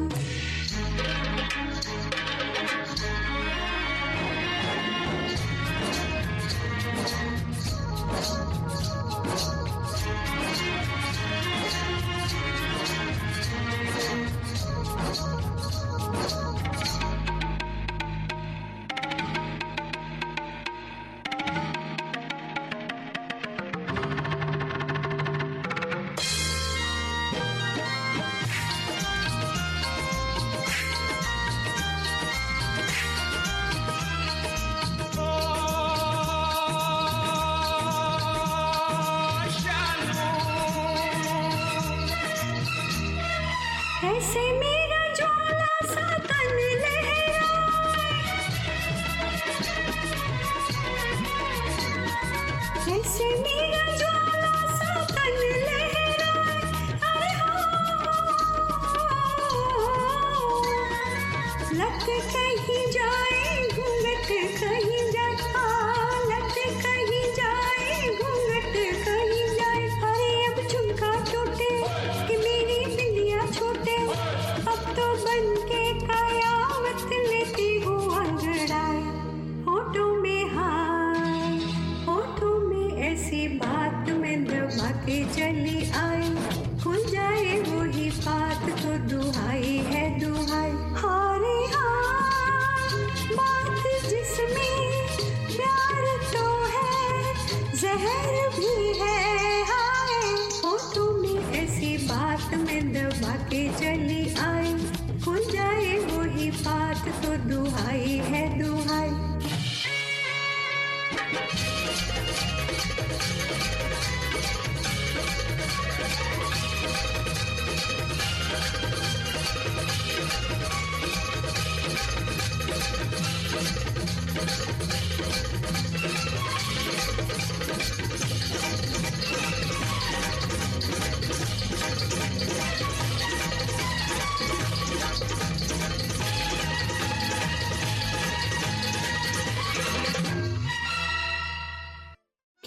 के 103.90 103.98
चली 103.98 104.59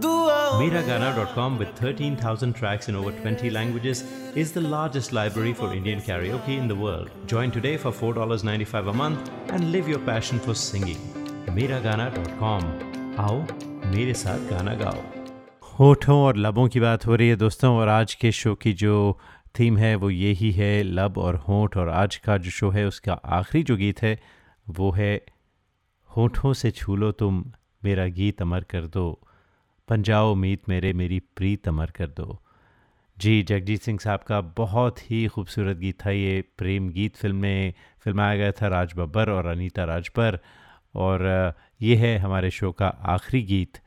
Com 0.00 1.58
with 1.58 1.70
13,000 1.76 2.54
tracks 2.54 2.88
in 2.88 2.94
over 2.94 3.12
20 3.12 3.50
languages 3.50 4.04
is 4.34 4.52
the 4.52 4.60
largest 4.60 5.12
library 5.12 5.52
for 5.52 5.72
Indian 5.74 6.00
karaoke 6.00 6.56
in 6.58 6.68
the 6.68 6.74
world. 6.74 7.10
Join 7.26 7.50
today 7.50 7.76
for 7.76 7.92
$4.95 7.92 8.88
a 8.88 8.92
month 8.92 9.30
and 9.48 9.70
live 9.72 9.88
your 9.88 9.98
passion 9.98 10.38
for 10.38 10.54
singing. 10.54 11.02
Miragana.com 11.48 12.64
आओ 13.18 13.40
मेरे 13.94 14.14
साथ 14.14 14.48
गाना 14.50 14.74
गाओ 14.74 15.02
होठों 15.78 16.16
और 16.22 16.36
लबों 16.36 16.66
की 16.68 16.80
बात 16.80 17.06
हो 17.06 17.14
रही 17.14 17.28
है 17.28 17.36
दोस्तों 17.36 17.74
और 17.76 17.88
आज 17.88 18.14
के 18.14 18.32
शो 18.32 18.54
की 18.54 18.72
जो 18.72 19.18
थीम 19.58 19.76
है 19.78 19.94
वो 19.96 20.10
यही 20.10 20.50
है 20.52 20.82
लब 20.82 21.18
और 21.18 21.36
होठ 21.48 21.76
और 21.76 21.88
आज 21.88 22.16
का 22.16 22.36
जो 22.38 22.50
शो 22.50 22.70
है 22.70 22.86
उसका 22.86 23.12
आखिरी 23.40 23.62
जो 23.62 23.76
गीत 23.76 24.02
है 24.02 24.18
वो 24.70 24.90
है 24.90 25.14
होठों 26.10 26.52
से 26.52 26.70
छू 26.70 26.96
लो 26.96 27.12
तुम 27.12 27.44
मेरा 27.84 28.06
गीत 28.20 28.42
अमर 28.42 28.64
कर 28.70 28.86
दो 28.86 29.06
पंजाओ 29.88 30.34
मीत 30.34 30.68
मेरे, 30.68 30.92
मेरी 30.92 31.18
प्रीत 31.36 31.68
अमर 31.68 31.90
कर 31.90 32.06
दो। 32.06 32.38
जी, 33.16 33.42
जगजीत 33.42 33.82
सिंह 33.82 33.98
साहब 33.98 34.20
का 34.20 34.40
बहुत 34.56 34.98
ही 35.10 35.26
खूबसूरत 35.26 35.76
गीत 35.76 35.98
था 36.06 36.10
ये 36.10 36.42
प्रेम 36.58 36.88
गीत 36.90 37.16
फ़िल्म 37.16 37.36
में, 37.36 37.74
फिल्माया 38.04 38.36
गया 38.36 38.52
था 38.52 38.68
राज 38.68 38.92
बब्बर 38.96 39.30
और 39.30 39.46
अनीता 39.46 39.84
राज 39.84 40.08
पर 40.08 40.38
और 40.94 41.54
ये 41.82 41.96
है 41.96 42.16
हमारे 42.18 42.50
शो 42.50 42.70
का 42.72 42.86
आखिरी 42.86 43.42
गीत। 43.42 43.78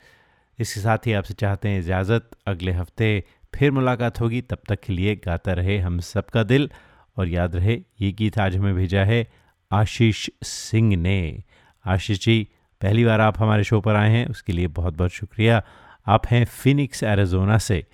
इसके 0.59 0.79
साथ 0.81 1.07
ही 1.07 1.13
आपसे 1.13 1.33
चाहते 1.33 1.69
हैं 1.69 1.79
इजाज़त, 1.79 2.29
अगले 2.47 2.71
हफ़्ते 2.71 3.23
फिर 3.53 3.71
मुलाकात 3.71 4.19
होगी। 4.21 4.41
तब 4.41 4.59
तक 4.69 4.79
के 4.81 4.93
लिए 4.93 5.15
गाता 5.15 5.53
रहे 5.53 5.77
हम 5.79 5.99
सबका 5.99 6.43
दिल 6.43 6.69
और 7.17 7.27
याद 7.27 7.55
रहे 7.55 7.75
ये 8.01 8.11
गीत 8.11 8.37
आज 8.39 8.55
हमें 8.55 8.75
भेजा 8.75 9.03
है 9.03 9.25
आशीष 9.71 10.29
सिंह 10.43 10.95
ने। 10.97 11.43
आशीष 11.85 12.19
जी, 12.25 12.47
पहली 12.81 13.05
बार 13.05 13.21
आप 13.21 13.39
हमारे 13.39 13.63
शो 13.63 13.81
पर 13.81 13.95
आए 13.95 14.09
हैं, 14.09 14.27
उसके 14.27 14.53
लिए 14.53 14.67
बहुत 14.69 14.93
बहुत 14.93 15.11
शुक्रिया। 15.11 15.63
आप 16.07 16.27
हैं 16.27 16.45
फिनिक्स 16.45 17.03
एरिजोना 17.03 17.57
से। 17.57 17.85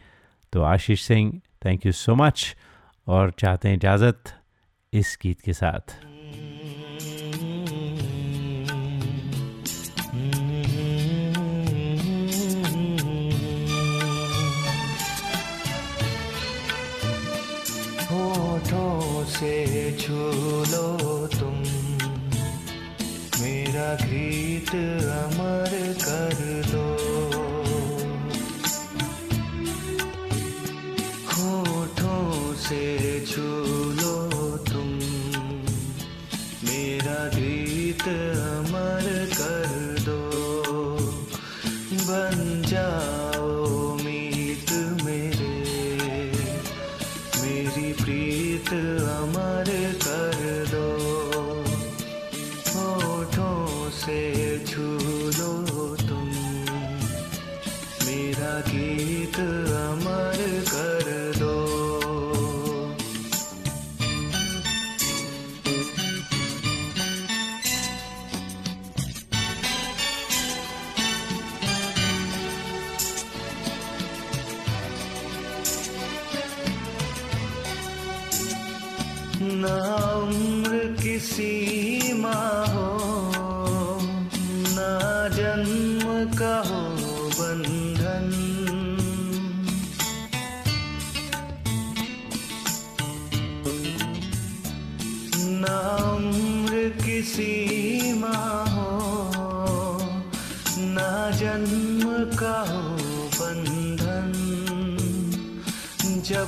तो 0.53 0.61
Ashish 0.61 1.01
Singh 1.01 1.41
thank 1.65 1.85
you 1.85 1.91
so 1.91 2.15
much 2.15 2.55
और 3.07 3.31
चाहते 3.31 3.67
हैं 3.67 3.75
इजाज़त 3.75 4.33
इस 4.93 5.17
गीत 5.21 5.41
के 5.41 5.53
साथ। 5.53 6.10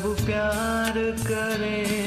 प्यार 0.06 0.94
करे। 1.28 2.03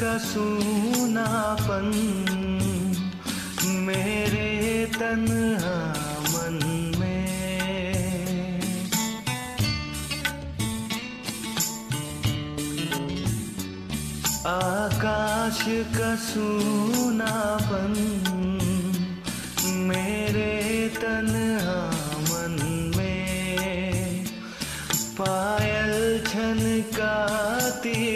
का 0.00 0.18
सूनापन, 0.18 1.86
मेरे 3.66 4.86
तन 4.86 5.24
मन 6.32 6.58
में। 6.98 7.26
आकाश 14.46 15.64
का 15.98 16.16
सूनापन, 16.16 17.94
मेरे 19.64 20.88
तन्हा 20.88 21.90
मन 22.22 22.92
में। 22.96 24.26
पायल 25.20 26.20
छनकाती 26.26 28.15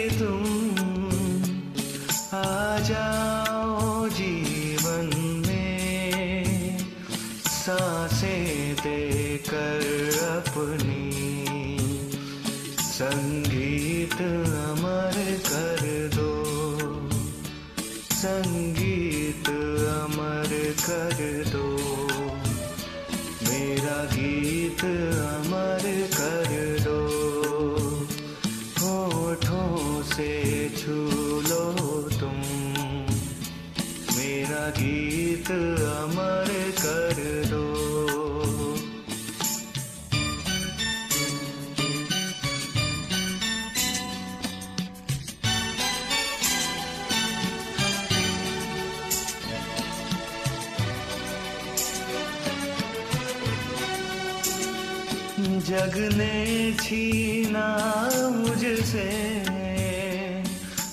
से 58.83 59.03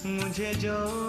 मुझे 0.06 0.52
जो 0.54 1.07